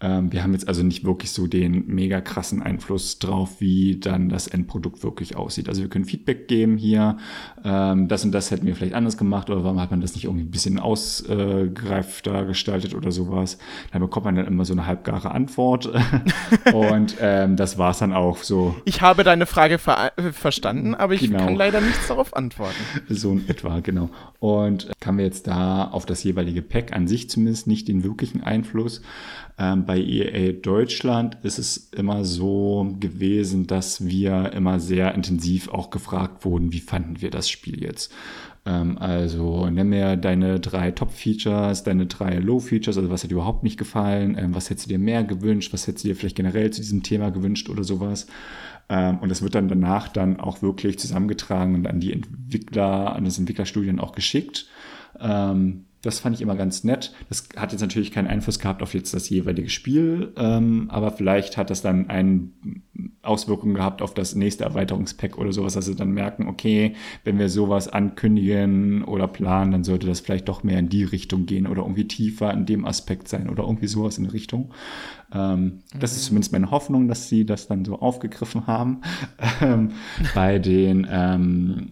[0.00, 4.28] Ähm, wir haben jetzt also nicht wirklich so den mega krassen Einfluss drauf, wie dann
[4.28, 5.68] das Endprodukt wirklich aussieht.
[5.68, 7.16] Also wir können Feedback geben hier,
[7.64, 10.24] ähm, das und das hätten wir vielleicht anders gemacht oder warum hat man das nicht
[10.24, 13.58] irgendwie ein bisschen ausgereifter gestaltet oder sowas.
[13.90, 15.90] Dann bekommt man dann immer so eine halbgare Antwort
[16.72, 18.76] und ähm, das war es dann auch so.
[18.84, 21.38] Ich habe deine Frage ver äh, verstanden, aber ich genau.
[21.38, 22.76] kann leider nichts darauf antworten.
[23.08, 24.10] So in etwa, genau.
[24.38, 28.42] Und haben wir jetzt da auf das jeweilige Pack an sich zumindest nicht den wirklichen
[28.42, 29.02] Einfluss.
[29.58, 35.90] Ähm, bei EA Deutschland ist es immer so gewesen, dass wir immer sehr intensiv auch
[35.90, 38.12] gefragt wurden, wie fanden wir das Spiel jetzt?
[38.66, 43.62] Ähm, also nenn mir deine drei Top-Features, deine drei Low-Features, also was hat dir überhaupt
[43.62, 46.70] nicht gefallen, ähm, was hättest du dir mehr gewünscht, was hättest du dir vielleicht generell
[46.70, 48.26] zu diesem Thema gewünscht oder sowas.
[48.88, 53.24] Ähm, und das wird dann danach dann auch wirklich zusammengetragen und an die Entwickler, an
[53.24, 54.66] das Entwicklerstudien auch geschickt.
[55.20, 57.12] Ähm, das fand ich immer ganz nett.
[57.28, 61.56] Das hat jetzt natürlich keinen Einfluss gehabt auf jetzt das jeweilige Spiel, ähm, aber vielleicht
[61.56, 62.50] hat das dann eine
[63.22, 67.48] Auswirkung gehabt auf das nächste Erweiterungspack oder sowas, dass sie dann merken, okay, wenn wir
[67.48, 71.82] sowas ankündigen oder planen, dann sollte das vielleicht doch mehr in die Richtung gehen oder
[71.82, 74.72] irgendwie tiefer in dem Aspekt sein oder irgendwie sowas in die Richtung.
[75.32, 75.82] Ähm, mhm.
[76.00, 76.26] Das ist mhm.
[76.28, 79.00] zumindest meine Hoffnung, dass sie das dann so aufgegriffen haben.
[79.60, 79.90] Ähm,
[80.34, 81.88] bei den ähm,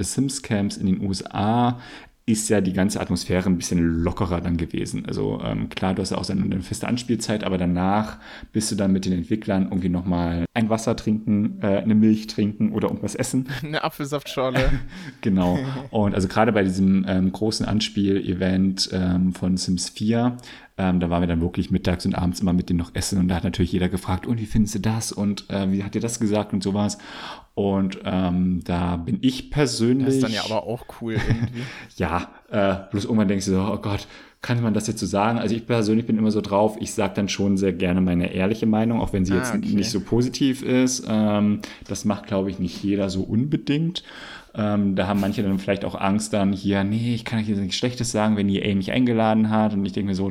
[0.00, 1.78] Sims Camps in den USA
[2.26, 5.04] ist ja die ganze Atmosphäre ein bisschen lockerer dann gewesen.
[5.06, 8.16] Also ähm, klar, du hast ja auch eine feste Anspielzeit, aber danach
[8.50, 12.72] bist du dann mit den Entwicklern irgendwie nochmal ein Wasser trinken, äh, eine Milch trinken
[12.72, 13.48] oder irgendwas essen.
[13.62, 14.70] Eine Apfelsaftschorle.
[15.20, 15.58] genau.
[15.90, 20.38] Und also gerade bei diesem ähm, großen Anspiel-Event ähm, von Sims 4
[20.76, 23.28] ähm, da waren wir dann wirklich mittags und abends immer mit denen noch essen und
[23.28, 26.00] da hat natürlich jeder gefragt, und wie findest du das und äh, wie hat dir
[26.00, 26.98] das gesagt und sowas.
[27.54, 30.06] Und ähm, da bin ich persönlich.
[30.06, 31.62] Das ist dann ja aber auch cool irgendwie.
[31.96, 34.08] ja, äh, bloß irgendwann denkst du so, oh Gott,
[34.42, 35.38] kann man das jetzt so sagen?
[35.38, 38.66] Also ich persönlich bin immer so drauf, ich sage dann schon sehr gerne meine ehrliche
[38.66, 39.74] Meinung, auch wenn sie ah, jetzt okay.
[39.74, 41.06] nicht so positiv ist.
[41.08, 44.02] Ähm, das macht, glaube ich, nicht jeder so unbedingt.
[44.54, 47.76] Ähm, da haben manche dann vielleicht auch Angst dann hier, nee, ich kann hier nichts
[47.76, 49.72] Schlechtes sagen, wenn die EA mich eingeladen hat.
[49.72, 50.30] Und ich denke mir so,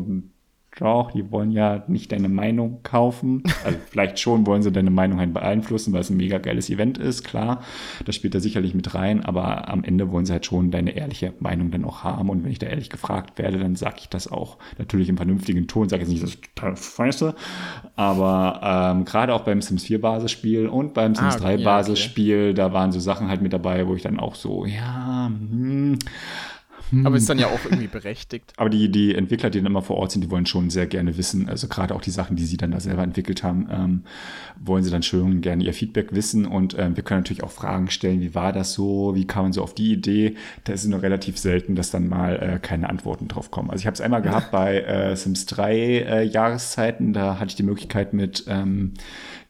[0.79, 3.43] doch, die wollen ja nicht deine Meinung kaufen.
[3.63, 6.97] Also vielleicht schon wollen sie deine Meinung halt beeinflussen, weil es ein mega geiles Event
[6.97, 7.61] ist, klar.
[8.03, 11.33] Das spielt da sicherlich mit rein, aber am Ende wollen sie halt schon deine ehrliche
[11.39, 12.29] Meinung dann auch haben.
[12.29, 15.67] Und wenn ich da ehrlich gefragt werde, dann sage ich das auch natürlich im vernünftigen
[15.67, 15.87] Ton.
[15.87, 17.35] Sage jetzt nicht, das ist total scheiße.
[17.95, 18.59] Aber
[18.93, 22.43] ähm, gerade auch beim Sims 4 Basisspiel und beim Sims ah, okay, 3 Basisspiel, ja,
[22.45, 22.53] okay.
[22.53, 25.99] da waren so Sachen halt mit dabei, wo ich dann auch so, ja, hm,
[27.03, 28.53] aber ist dann ja auch irgendwie berechtigt.
[28.57, 31.17] Aber die, die Entwickler, die dann immer vor Ort sind, die wollen schon sehr gerne
[31.17, 34.03] wissen, also gerade auch die Sachen, die sie dann da selber entwickelt haben, ähm,
[34.63, 36.45] wollen sie dann schon gerne ihr Feedback wissen.
[36.45, 39.53] Und ähm, wir können natürlich auch Fragen stellen, wie war das so, wie kam man
[39.53, 40.35] so auf die Idee?
[40.63, 43.69] Da ist es nur relativ selten, dass dann mal äh, keine Antworten drauf kommen.
[43.69, 47.55] Also ich habe es einmal gehabt bei äh, Sims 3 äh, Jahreszeiten, da hatte ich
[47.55, 48.93] die Möglichkeit mit ähm,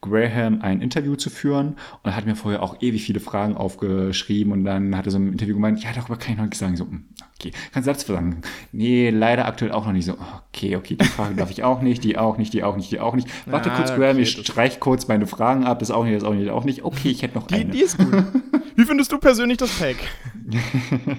[0.04, 1.70] Graham ein Interview zu führen
[2.04, 5.18] und er hat mir vorher auch ewig viele Fragen aufgeschrieben und dann hat er so
[5.18, 6.76] im Interview gemeint, ja, darüber kann ich noch nichts sagen.
[6.76, 7.06] So, hm,
[7.40, 8.42] okay, kannst du Satz sagen?
[8.72, 10.06] Nee, leider aktuell auch noch nicht.
[10.06, 10.18] So,
[10.50, 13.00] okay, okay, die Frage darf ich auch nicht, die auch nicht, die auch nicht, die
[13.00, 13.28] auch nicht.
[13.46, 16.24] Warte ah, kurz, Graham, okay, ich streich kurz meine Fragen ab, das auch nicht, das
[16.24, 16.84] auch nicht, das auch nicht.
[16.84, 17.72] Okay, ich hätte noch die, eine.
[17.72, 18.12] Die ist gut.
[18.76, 19.98] Wie findest du persönlich das Pack?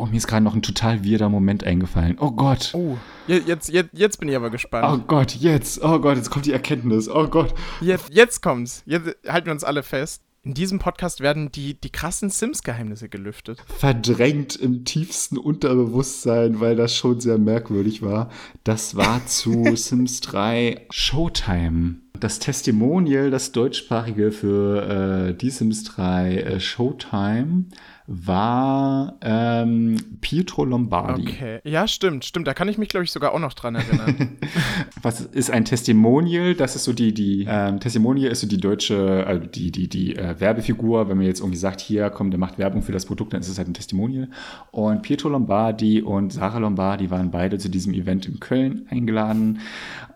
[0.00, 2.16] Oh, mir ist gerade noch ein total weirder Moment eingefallen.
[2.20, 2.70] Oh Gott.
[2.72, 4.86] Oh, jetzt, jetzt, jetzt bin ich aber gespannt.
[4.90, 5.84] Oh Gott, jetzt.
[5.84, 7.06] Oh Gott, jetzt kommt die Erkenntnis.
[7.06, 7.52] Oh Gott.
[7.82, 8.82] Jetzt, jetzt kommt's.
[8.86, 10.22] Jetzt halten wir uns alle fest.
[10.42, 13.62] In diesem Podcast werden die, die krassen Sims-Geheimnisse gelüftet.
[13.66, 18.30] Verdrängt im tiefsten Unterbewusstsein, weil das schon sehr merkwürdig war.
[18.64, 21.96] Das war zu Sims 3 Showtime.
[22.18, 27.66] Das Testimonial, das deutschsprachige für äh, die Sims 3 äh, Showtime,
[28.12, 31.28] war ähm, Pietro Lombardi.
[31.28, 32.48] Okay, ja, stimmt, stimmt.
[32.48, 34.36] Da kann ich mich, glaube ich, sogar auch noch dran erinnern.
[35.02, 36.56] Was ist ein Testimonial?
[36.56, 40.16] Das ist so die, die ähm, Testimonial ist so die deutsche, also die, die, die
[40.16, 41.08] äh, Werbefigur.
[41.08, 43.48] Wenn man jetzt irgendwie sagt, hier, komm, der macht Werbung für das Produkt, dann ist
[43.48, 44.28] es halt ein Testimonial.
[44.72, 49.60] Und Pietro Lombardi und Sarah Lombardi waren beide zu diesem Event in Köln eingeladen.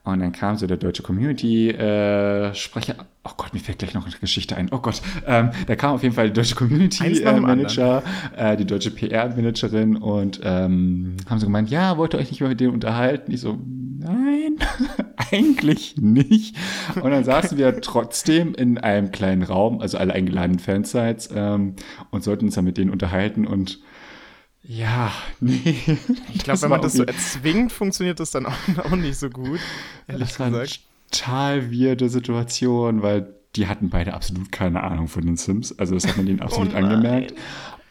[0.04, 2.92] Und dann kam so der deutsche Community-Sprecher.
[2.92, 4.68] Äh, oh Gott, mir fällt gleich noch eine Geschichte ein.
[4.70, 8.02] Oh Gott, ähm, da kam auf jeden Fall der deutsche Community-Manager,
[8.36, 12.40] äh, äh, die deutsche PR-Managerin und ähm, haben so gemeint, ja, wollt ihr euch nicht
[12.40, 13.32] mehr mit denen unterhalten?
[13.32, 13.58] Ich so,
[13.98, 14.58] nein,
[15.32, 16.54] eigentlich nicht.
[16.96, 21.76] Und dann saßen wir trotzdem in einem kleinen Raum, also alle eingeladenen Fansites, ähm,
[22.10, 23.80] und sollten uns dann mit denen unterhalten und
[24.66, 25.98] ja, nee.
[26.32, 29.60] Ich glaube, wenn man das so erzwingt, funktioniert das dann auch, auch nicht so gut.
[30.08, 30.80] Ehrlich das war gesagt.
[30.80, 35.78] Eine total weirde Situation, weil die hatten beide absolut keine Ahnung von den Sims.
[35.78, 37.34] Also das hat man denen oh absolut oh angemerkt.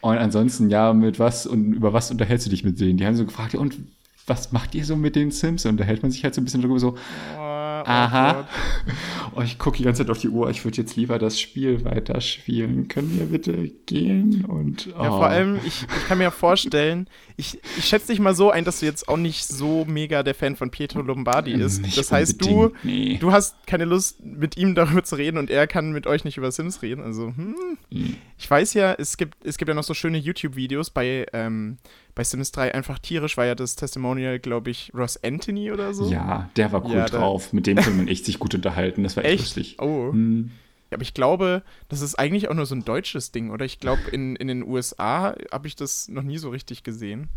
[0.00, 2.98] Und ansonsten, ja, mit was und über was unterhältst du dich mit denen?
[2.98, 3.76] Die haben so gefragt, und
[4.26, 5.64] was macht ihr so mit den Sims?
[5.64, 6.96] Und unterhält man sich halt so ein bisschen darüber so,
[7.36, 8.48] oh, aha.
[9.36, 10.48] Oh, ich gucke die ganze Zeit auf die Uhr.
[10.48, 12.88] Ich würde jetzt lieber das Spiel weiterspielen.
[12.88, 14.44] Können wir bitte gehen?
[14.46, 15.02] Und, oh.
[15.02, 18.64] Ja, vor allem, ich, ich kann mir vorstellen, ich, ich schätze dich mal so ein,
[18.64, 21.82] dass du jetzt auch nicht so mega der Fan von Pietro Lombardi ist.
[21.82, 23.18] Nicht das heißt, du, nee.
[23.20, 26.36] du hast keine Lust, mit ihm darüber zu reden und er kann mit euch nicht
[26.36, 27.02] über Sims reden.
[27.02, 27.56] Also, hm.
[27.90, 28.16] Mhm.
[28.44, 31.78] Ich weiß ja, es gibt, es gibt ja noch so schöne YouTube-Videos bei, ähm,
[32.14, 36.10] bei Sims 3 einfach tierisch war ja das Testimonial, glaube ich, Ross Anthony oder so.
[36.10, 37.54] Ja, der war cool ja, drauf.
[37.54, 39.02] Mit dem konnte man echt sich gut unterhalten.
[39.02, 39.42] Das war echt, echt?
[39.56, 39.76] lustig.
[39.80, 40.12] Oh.
[40.12, 40.50] Hm.
[40.90, 43.64] Ja, aber ich glaube, das ist eigentlich auch nur so ein deutsches Ding, oder?
[43.64, 47.30] Ich glaube, in, in den USA habe ich das noch nie so richtig gesehen.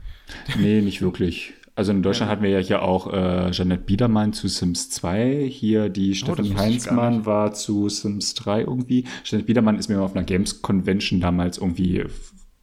[0.57, 1.53] Nee, nicht wirklich.
[1.77, 2.31] Also in Deutschland ja.
[2.31, 5.47] hatten wir ja hier auch äh, Jeanette Biedermann zu Sims 2.
[5.47, 9.03] Hier die Stefanie oh, Heinzmann war zu Sims 3 irgendwie.
[9.23, 12.03] Jeanette Biedermann ist mir auf einer Games Convention damals irgendwie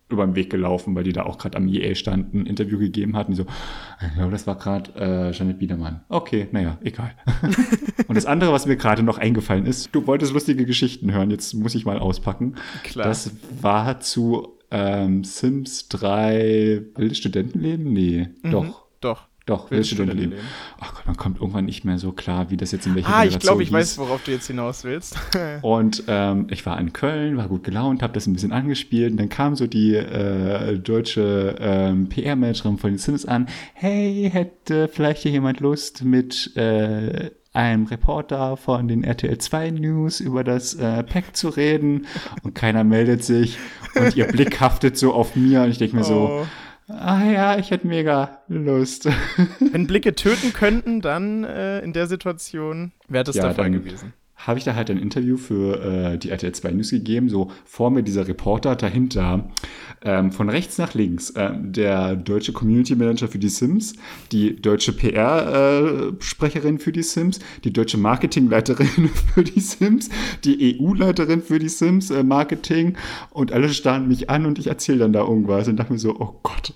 [0.09, 3.17] über den Weg gelaufen, weil die da auch gerade am EA standen, ein Interview gegeben
[3.17, 3.31] hatten.
[3.31, 3.47] Die so,
[4.05, 6.01] ich glaube, das war gerade äh, Janet Biedermann.
[6.09, 7.13] Okay, naja, egal.
[8.09, 11.55] und das andere, was mir gerade noch eingefallen ist, du wolltest lustige Geschichten hören, jetzt
[11.55, 12.57] muss ich mal auspacken.
[12.83, 13.07] Klar.
[13.07, 17.93] Das war zu ähm, Sims 3 Wildes Studentenleben?
[17.93, 18.84] Nee, mhm, doch.
[19.05, 19.27] Doch.
[19.47, 20.33] Doch, willst du leben?
[20.81, 23.27] Ach Gott, man kommt irgendwann nicht mehr so klar, wie das jetzt in welcher Ah,
[23.27, 23.77] ich glaube, ich hieß.
[23.77, 25.19] weiß, worauf du jetzt hinaus willst.
[25.61, 29.11] und ähm, ich war in Köln, war gut gelaunt, habe das ein bisschen angespielt.
[29.11, 33.47] Und dann kam so die äh, deutsche ähm, PR-Managerin von den Sims an.
[33.75, 40.21] Hey, hätte vielleicht hier jemand Lust mit äh, einem Reporter von den RTL 2 News
[40.21, 42.07] über das äh, Pack zu reden?
[42.45, 43.59] Und keiner meldet sich.
[43.95, 45.65] Und ihr Blick haftet so auf mir.
[45.65, 46.05] Und ich denke mir oh.
[46.05, 46.47] so
[46.89, 49.07] Ah ja, ich hätte mega Lust.
[49.59, 54.13] Wenn Blicke töten könnten, dann äh, in der Situation wäre das ja, der Fall gewesen.
[54.47, 57.29] Habe ich da halt ein Interview für äh, die RTL 2 News gegeben.
[57.29, 59.49] So vor mir dieser Reporter, dahinter
[60.03, 63.95] ähm, von rechts nach links ähm, der deutsche Community Manager für die Sims,
[64.33, 70.11] die deutsche PR-Sprecherin äh, für die Sims, die deutsche Marketingleiterin für die Sims,
[70.45, 72.97] die EU-Leiterin für die Sims äh, Marketing
[73.31, 76.17] und alle starren mich an und ich erzähle dann da irgendwas und dachte mir so,
[76.19, 76.75] oh Gott.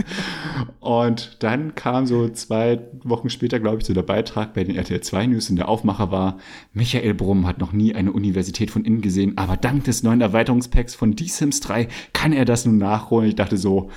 [0.80, 5.00] und dann kam so zwei Wochen später, glaube ich, so der Beitrag bei den RTL
[5.00, 6.38] 2 News und der Aufmacher war,
[6.88, 10.94] Michael Brumm hat noch nie eine Universität von innen gesehen, aber dank des neuen Erweiterungspacks
[10.94, 13.28] von Die Sims 3 kann er das nun nachholen.
[13.28, 13.90] Ich dachte so,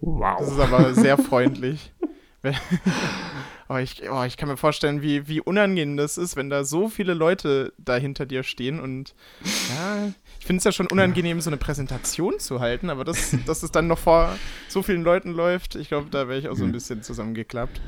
[0.00, 0.38] wow.
[0.38, 1.92] Das ist aber sehr freundlich.
[3.68, 6.88] oh, ich, oh, ich kann mir vorstellen, wie, wie unangenehm das ist, wenn da so
[6.88, 11.50] viele Leute da hinter dir stehen und ja, ich finde es ja schon unangenehm, so
[11.50, 14.34] eine Präsentation zu halten, aber das, dass es dann noch vor
[14.70, 17.82] so vielen Leuten läuft, ich glaube, da wäre ich auch so ein bisschen zusammengeklappt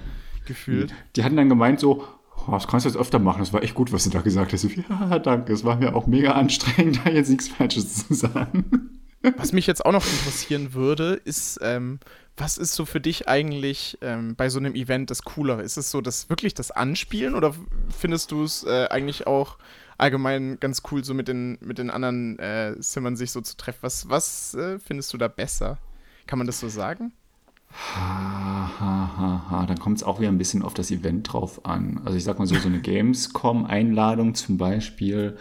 [0.44, 0.92] gefühlt.
[1.16, 2.04] Die hatten dann gemeint so,
[2.46, 3.40] oh, das kannst du jetzt öfter machen.
[3.40, 4.64] Das war echt gut, was du da gesagt hast.
[4.64, 5.52] Ja, danke.
[5.52, 8.90] Es war mir auch mega anstrengend, da jetzt nichts Falsches zu sagen.
[9.36, 12.00] Was mich jetzt auch noch interessieren würde, ist, ähm,
[12.36, 15.62] was ist so für dich eigentlich ähm, bei so einem Event das Coolere?
[15.62, 17.54] Ist es so das wirklich das Anspielen oder
[17.96, 19.58] findest du es äh, eigentlich auch
[19.98, 23.80] allgemein ganz cool, so mit den, mit den anderen äh, Simmern sich so zu treffen?
[23.82, 25.78] Was, was äh, findest du da besser?
[26.26, 27.12] Kann man das so sagen?
[27.72, 29.66] Ha, ha, ha, ha.
[29.66, 32.00] Dann kommt es auch wieder ein bisschen auf das Event drauf an.
[32.04, 35.36] Also ich sag mal so, so eine Gamescom-Einladung zum Beispiel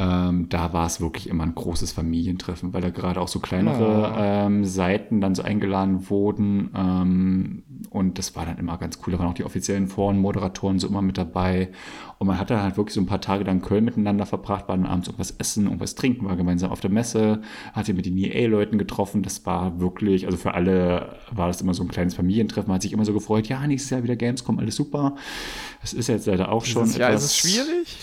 [0.00, 4.12] ähm, da war es wirklich immer ein großes Familientreffen, weil da gerade auch so kleinere
[4.12, 4.16] oh.
[4.16, 6.70] ähm, Seiten dann so eingeladen wurden.
[6.76, 9.12] Ähm, und das war dann immer ganz cool.
[9.12, 11.70] Da waren auch die offiziellen Foren-Moderatoren so immer mit dabei.
[12.18, 14.76] Und man hat dann halt wirklich so ein paar Tage dann Köln miteinander verbracht, war
[14.76, 18.16] dann abends irgendwas essen, irgendwas trinken, war gemeinsam auf der Messe, hat sich mit den
[18.16, 19.22] EA-Leuten getroffen.
[19.22, 22.68] Das war wirklich, also für alle war das immer so ein kleines Familientreffen.
[22.68, 25.16] Man hat sich immer so gefreut, ja, nächstes Jahr wieder Gamescom, alles super.
[25.80, 26.88] Das ist jetzt leider auch schon.
[26.92, 27.96] Ja, ist es schwierig?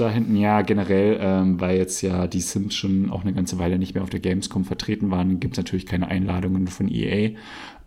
[0.00, 3.78] Da hinten, ja, generell, ähm, weil jetzt ja die Sims schon auch eine ganze Weile
[3.78, 7.36] nicht mehr auf der Gamescom vertreten waren, gibt es natürlich keine Einladungen von EA.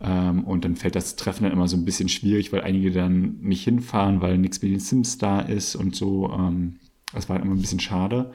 [0.02, 3.38] Ähm, und dann fällt das Treffen dann immer so ein bisschen schwierig, weil einige dann
[3.42, 6.32] nicht hinfahren, weil nichts mit den Sims da ist und so.
[6.32, 6.78] Ähm,
[7.14, 8.32] das war immer ein bisschen schade.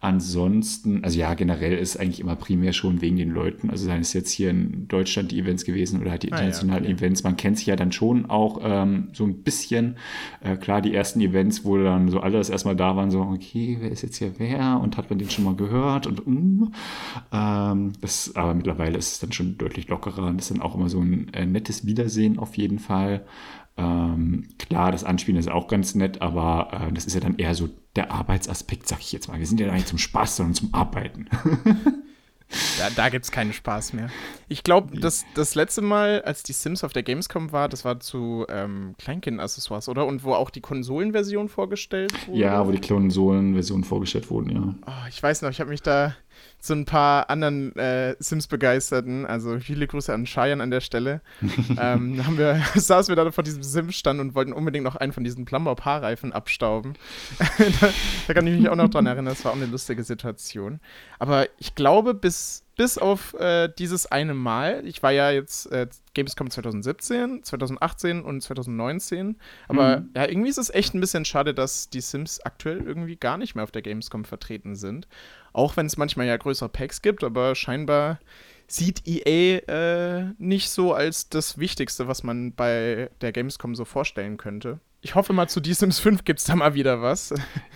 [0.00, 3.70] Ansonsten, also ja, generell ist eigentlich immer primär schon wegen den Leuten.
[3.70, 6.88] Also seien es jetzt hier in Deutschland die Events gewesen oder halt die internationalen ah,
[6.88, 7.04] ja, okay.
[7.04, 7.24] Events.
[7.24, 9.96] Man kennt sich ja dann schon auch ähm, so ein bisschen.
[10.42, 13.78] Äh, klar, die ersten Events, wo dann so alle das erstmal da waren, so, okay,
[13.80, 14.80] wer ist jetzt hier wer?
[14.82, 16.06] Und hat man den schon mal gehört?
[16.06, 16.72] Und um.
[17.32, 20.90] Ähm, das, aber mittlerweile ist es dann schon deutlich lockerer und ist dann auch immer
[20.90, 23.24] so ein äh, nettes Wiedersehen auf jeden Fall.
[23.76, 27.54] Ähm, klar, das Anspielen ist auch ganz nett, aber äh, das ist ja dann eher
[27.54, 29.38] so der Arbeitsaspekt, sag ich jetzt mal.
[29.38, 31.28] Wir sind ja nicht zum Spaß, sondern zum Arbeiten.
[32.78, 34.08] Da, da gibt es keinen Spaß mehr.
[34.48, 37.98] Ich glaube, das, das letzte Mal, als die Sims auf der Gamescom war, das war
[37.98, 40.06] zu ähm, Kleinkind-Accessoires, oder?
[40.06, 42.38] Und wo auch die Konsolenversion vorgestellt wurde.
[42.38, 44.74] Ja, wo die Konsolenversion vorgestellt wurden, ja.
[44.86, 46.14] Oh, ich weiß noch, ich habe mich da
[46.58, 51.20] so ein paar anderen äh, Sims-Begeisterten, also viele Grüße an Cheyenne an der Stelle,
[51.78, 55.24] ähm, haben wir, saßen wir da vor diesem Sims-Stand und wollten unbedingt noch einen von
[55.24, 56.94] diesen Plumber-Paarreifen abstauben.
[57.38, 57.92] da,
[58.26, 60.80] da, kann ich mich auch noch dran erinnern, das war auch eine lustige Situation.
[61.18, 65.88] Aber ich glaube, bis, bis auf äh, dieses eine Mal, ich war ja jetzt äh,
[66.14, 69.36] Gamescom 2017, 2018 und 2019,
[69.66, 70.10] aber mhm.
[70.14, 73.54] ja, irgendwie ist es echt ein bisschen schade, dass die Sims aktuell irgendwie gar nicht
[73.54, 75.08] mehr auf der Gamescom vertreten sind.
[75.54, 78.20] Auch wenn es manchmal ja größere Packs gibt, aber scheinbar
[78.68, 84.36] sieht EA äh, nicht so als das Wichtigste, was man bei der Gamescom so vorstellen
[84.36, 84.80] könnte.
[85.02, 87.32] Ich hoffe mal, zu The Sims 5 gibt es da mal wieder was.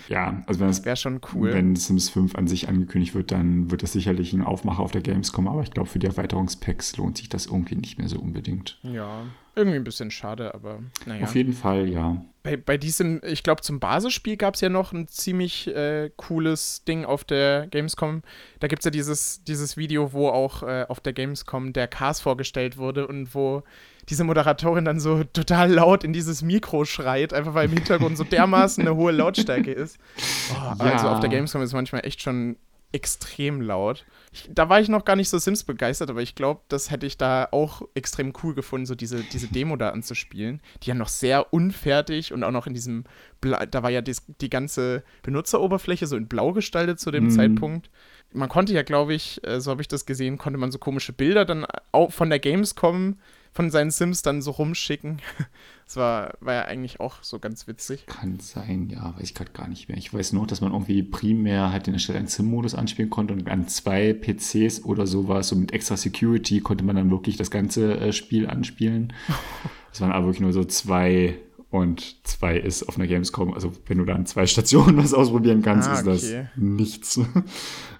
[0.08, 1.52] Ja, also wenn das wäre schon cool.
[1.52, 5.02] Wenn Sims 5 an sich angekündigt wird, dann wird das sicherlich ein Aufmacher auf der
[5.02, 8.78] Gamescom, aber ich glaube, für die Erweiterungspacks lohnt sich das irgendwie nicht mehr so unbedingt.
[8.82, 9.22] Ja,
[9.54, 11.24] irgendwie ein bisschen schade, aber naja.
[11.24, 12.24] Auf jeden Fall, ja.
[12.42, 16.84] Bei, bei diesem, ich glaube, zum Basisspiel gab es ja noch ein ziemlich äh, cooles
[16.84, 18.22] Ding auf der Gamescom.
[18.58, 22.20] Da gibt es ja dieses, dieses Video, wo auch äh, auf der Gamescom der Cars
[22.20, 23.62] vorgestellt wurde und wo
[24.10, 28.24] diese Moderatorin dann so total laut in dieses Mikro schreit, einfach weil im Hintergrund so
[28.24, 29.98] dermaßen eine hohe Lautstärke ist.
[30.52, 30.92] Oh, ja.
[30.92, 32.56] Also auf der Gamescom ist manchmal echt schon
[32.92, 34.04] extrem laut.
[34.32, 37.06] Ich, da war ich noch gar nicht so Sims begeistert, aber ich glaube, das hätte
[37.06, 41.08] ich da auch extrem cool gefunden, so diese, diese Demo da anzuspielen, die ja noch
[41.08, 43.04] sehr unfertig und auch noch in diesem,
[43.40, 47.30] Bla da war ja die, die ganze Benutzeroberfläche so in blau gestaltet zu dem mhm.
[47.30, 47.90] Zeitpunkt.
[48.32, 51.12] Man konnte ja, glaube ich, äh, so habe ich das gesehen, konnte man so komische
[51.12, 53.18] Bilder dann auch von der Gamescom
[53.52, 55.20] von seinen Sims dann so rumschicken.
[55.90, 58.06] Das war, war ja eigentlich auch so ganz witzig.
[58.06, 59.98] Kann sein, ja, weiß ich gerade gar nicht mehr.
[59.98, 63.34] Ich weiß nur, dass man irgendwie primär halt in der Stadt einen Sim-Modus anspielen konnte
[63.34, 67.50] und an zwei PCs oder sowas, so mit extra Security, konnte man dann wirklich das
[67.50, 69.12] ganze äh, Spiel anspielen.
[69.90, 71.36] Das waren aber wirklich nur so zwei
[71.70, 75.62] Und zwei ist auf einer Gamescom, also wenn du da an zwei Stationen was ausprobieren
[75.62, 76.14] kannst, ah, okay.
[76.14, 77.20] ist das nichts.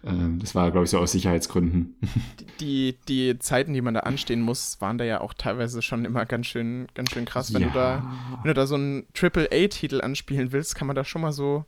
[0.03, 1.95] Ähm, das war, glaube ich, so aus Sicherheitsgründen.
[2.61, 6.25] Die, die Zeiten, die man da anstehen muss, waren da ja auch teilweise schon immer
[6.25, 7.53] ganz schön, ganz schön krass.
[7.53, 7.69] Wenn, ja.
[7.69, 11.33] du, da, wenn du da so einen Triple-A-Titel anspielen willst, kann man da schon mal
[11.33, 11.67] so,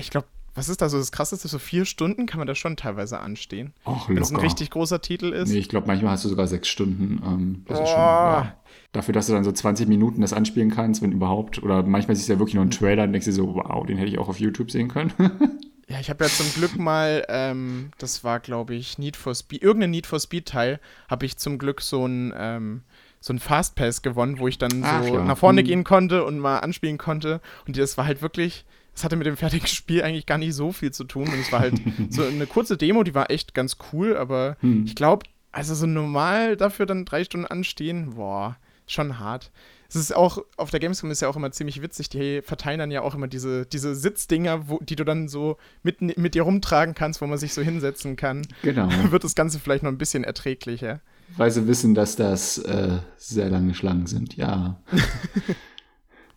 [0.00, 1.46] ich glaube, was ist da so das Krasseste?
[1.46, 3.72] So vier Stunden kann man da schon teilweise anstehen.
[4.08, 5.50] Wenn es ein richtig großer Titel ist.
[5.50, 7.22] Nee, ich glaube, manchmal hast du sogar sechs Stunden.
[7.24, 7.82] Ähm, das oh.
[7.84, 8.54] ist schon, ja.
[8.92, 11.62] Dafür, dass du dann so 20 Minuten das anspielen kannst, wenn überhaupt.
[11.62, 13.96] Oder manchmal siehst du ja wirklich nur einen Trailer und denkst dir so, wow, den
[13.98, 15.12] hätte ich auch auf YouTube sehen können.
[15.88, 19.62] ja, ich habe ja zum Glück mal, ähm, das war, glaube ich, Need for Speed,
[19.62, 22.34] irgendein Need for Speed-Teil, habe ich zum Glück so ein.
[22.36, 22.82] Ähm,
[23.20, 25.24] so ein Fastpass gewonnen, wo ich dann Ach, so ja.
[25.24, 25.66] nach vorne hm.
[25.66, 27.40] gehen konnte und mal anspielen konnte.
[27.66, 28.64] Und das war halt wirklich,
[28.98, 31.28] es hatte mit dem fertigen Spiel eigentlich gar nicht so viel zu tun.
[31.28, 31.80] Und es war halt
[32.10, 34.84] so eine kurze Demo, die war echt ganz cool, aber hm.
[34.84, 39.52] ich glaube, also so normal dafür dann drei Stunden anstehen, boah, schon hart.
[39.88, 42.90] Es ist auch, auf der Gamescom ist ja auch immer ziemlich witzig, die verteilen dann
[42.90, 46.94] ja auch immer diese, diese Sitzdinger, wo, die du dann so mit, mit dir rumtragen
[46.94, 48.46] kannst, wo man sich so hinsetzen kann.
[48.62, 48.90] Genau.
[49.10, 51.00] Wird das Ganze vielleicht noch ein bisschen erträglicher.
[51.36, 54.80] Weil sie wissen, dass das äh, sehr lange Schlangen sind, ja.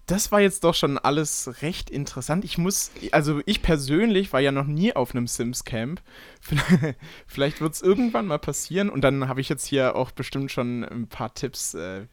[0.05, 2.43] das war jetzt doch schon alles recht interessant.
[2.43, 6.01] Ich muss, also ich persönlich war ja noch nie auf einem Sims-Camp.
[7.27, 10.83] Vielleicht wird es irgendwann mal passieren und dann habe ich jetzt hier auch bestimmt schon
[10.83, 12.07] ein paar Tipps äh,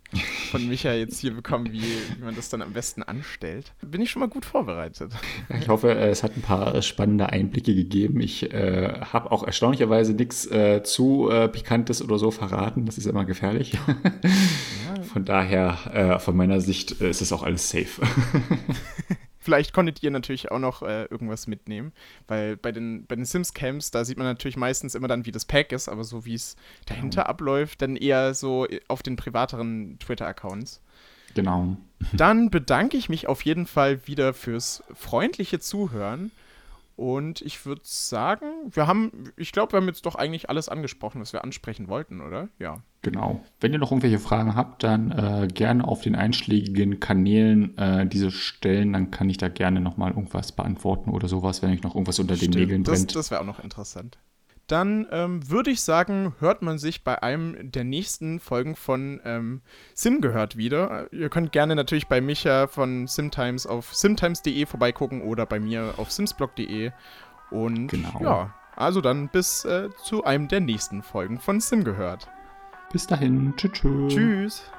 [0.51, 3.73] von Micha jetzt hier bekommen, wie, wie, man das dann am besten anstellt.
[3.81, 5.13] Bin ich schon mal gut vorbereitet.
[5.59, 8.21] Ich hoffe, äh, es hat ein paar spannende Einblicke gegeben.
[8.21, 12.85] Ich äh, habe auch erstaunlicherweise nichts äh, zu äh, Pikantes oder so verraten.
[12.85, 13.73] Das ist immer gefährlich.
[13.73, 15.03] Ja.
[15.09, 17.78] Von daher, äh, von meiner Sicht, ist es auch alles safe.
[19.41, 21.93] Vielleicht konntet ihr natürlich auch noch äh, irgendwas mitnehmen,
[22.27, 25.47] weil bei den, bei den Sims-Camps, da sieht man natürlich meistens immer dann, wie das
[25.47, 26.57] Pack ist, aber so wie es
[26.87, 27.31] dahinter genau.
[27.31, 30.83] abläuft, dann eher so auf den privateren Twitter-Accounts.
[31.35, 31.77] Genau.
[32.13, 36.31] Dann bedanke ich mich auf jeden Fall wieder fürs freundliche Zuhören.
[36.99, 41.21] Und ich würde sagen, wir haben, ich glaube, wir haben jetzt doch eigentlich alles angesprochen,
[41.21, 42.49] was wir ansprechen wollten, oder?
[42.59, 42.83] Ja.
[43.03, 43.41] Genau.
[43.61, 48.33] Wenn ihr noch irgendwelche Fragen habt, dann äh, gerne auf den einschlägigen Kanälen äh, diese
[48.33, 48.95] stellen.
[48.95, 52.35] Dann kann ich da gerne nochmal irgendwas beantworten oder sowas, wenn euch noch irgendwas unter
[52.35, 53.11] Stimmt, den Nägeln brennt.
[53.11, 54.19] Das, das wäre auch noch interessant
[54.69, 59.63] dann ähm, würde ich sagen, hört man sich bei einem der nächsten Folgen von ähm,
[59.95, 61.13] Sim gehört wieder.
[61.13, 66.13] Ihr könnt gerne natürlich bei Micha von Simtimes auf simtimes.de vorbeigucken oder bei mir auf
[66.13, 66.93] simsblog.de.
[67.51, 68.21] Und genau.
[68.21, 72.29] ja, also dann bis äh, zu einem der nächsten Folgen von Sim gehört.
[72.93, 73.55] Bis dahin.
[73.57, 74.15] Tschüss.
[74.15, 74.71] Tschüss.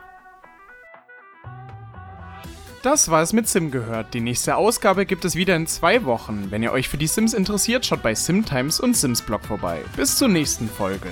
[2.81, 4.13] Das war es mit Sim gehört.
[4.13, 6.47] Die nächste Ausgabe gibt es wieder in zwei Wochen.
[6.49, 9.81] Wenn ihr euch für die Sims interessiert, schaut bei Simtimes und Simsblog vorbei.
[9.97, 11.09] Bis zur nächsten Folge.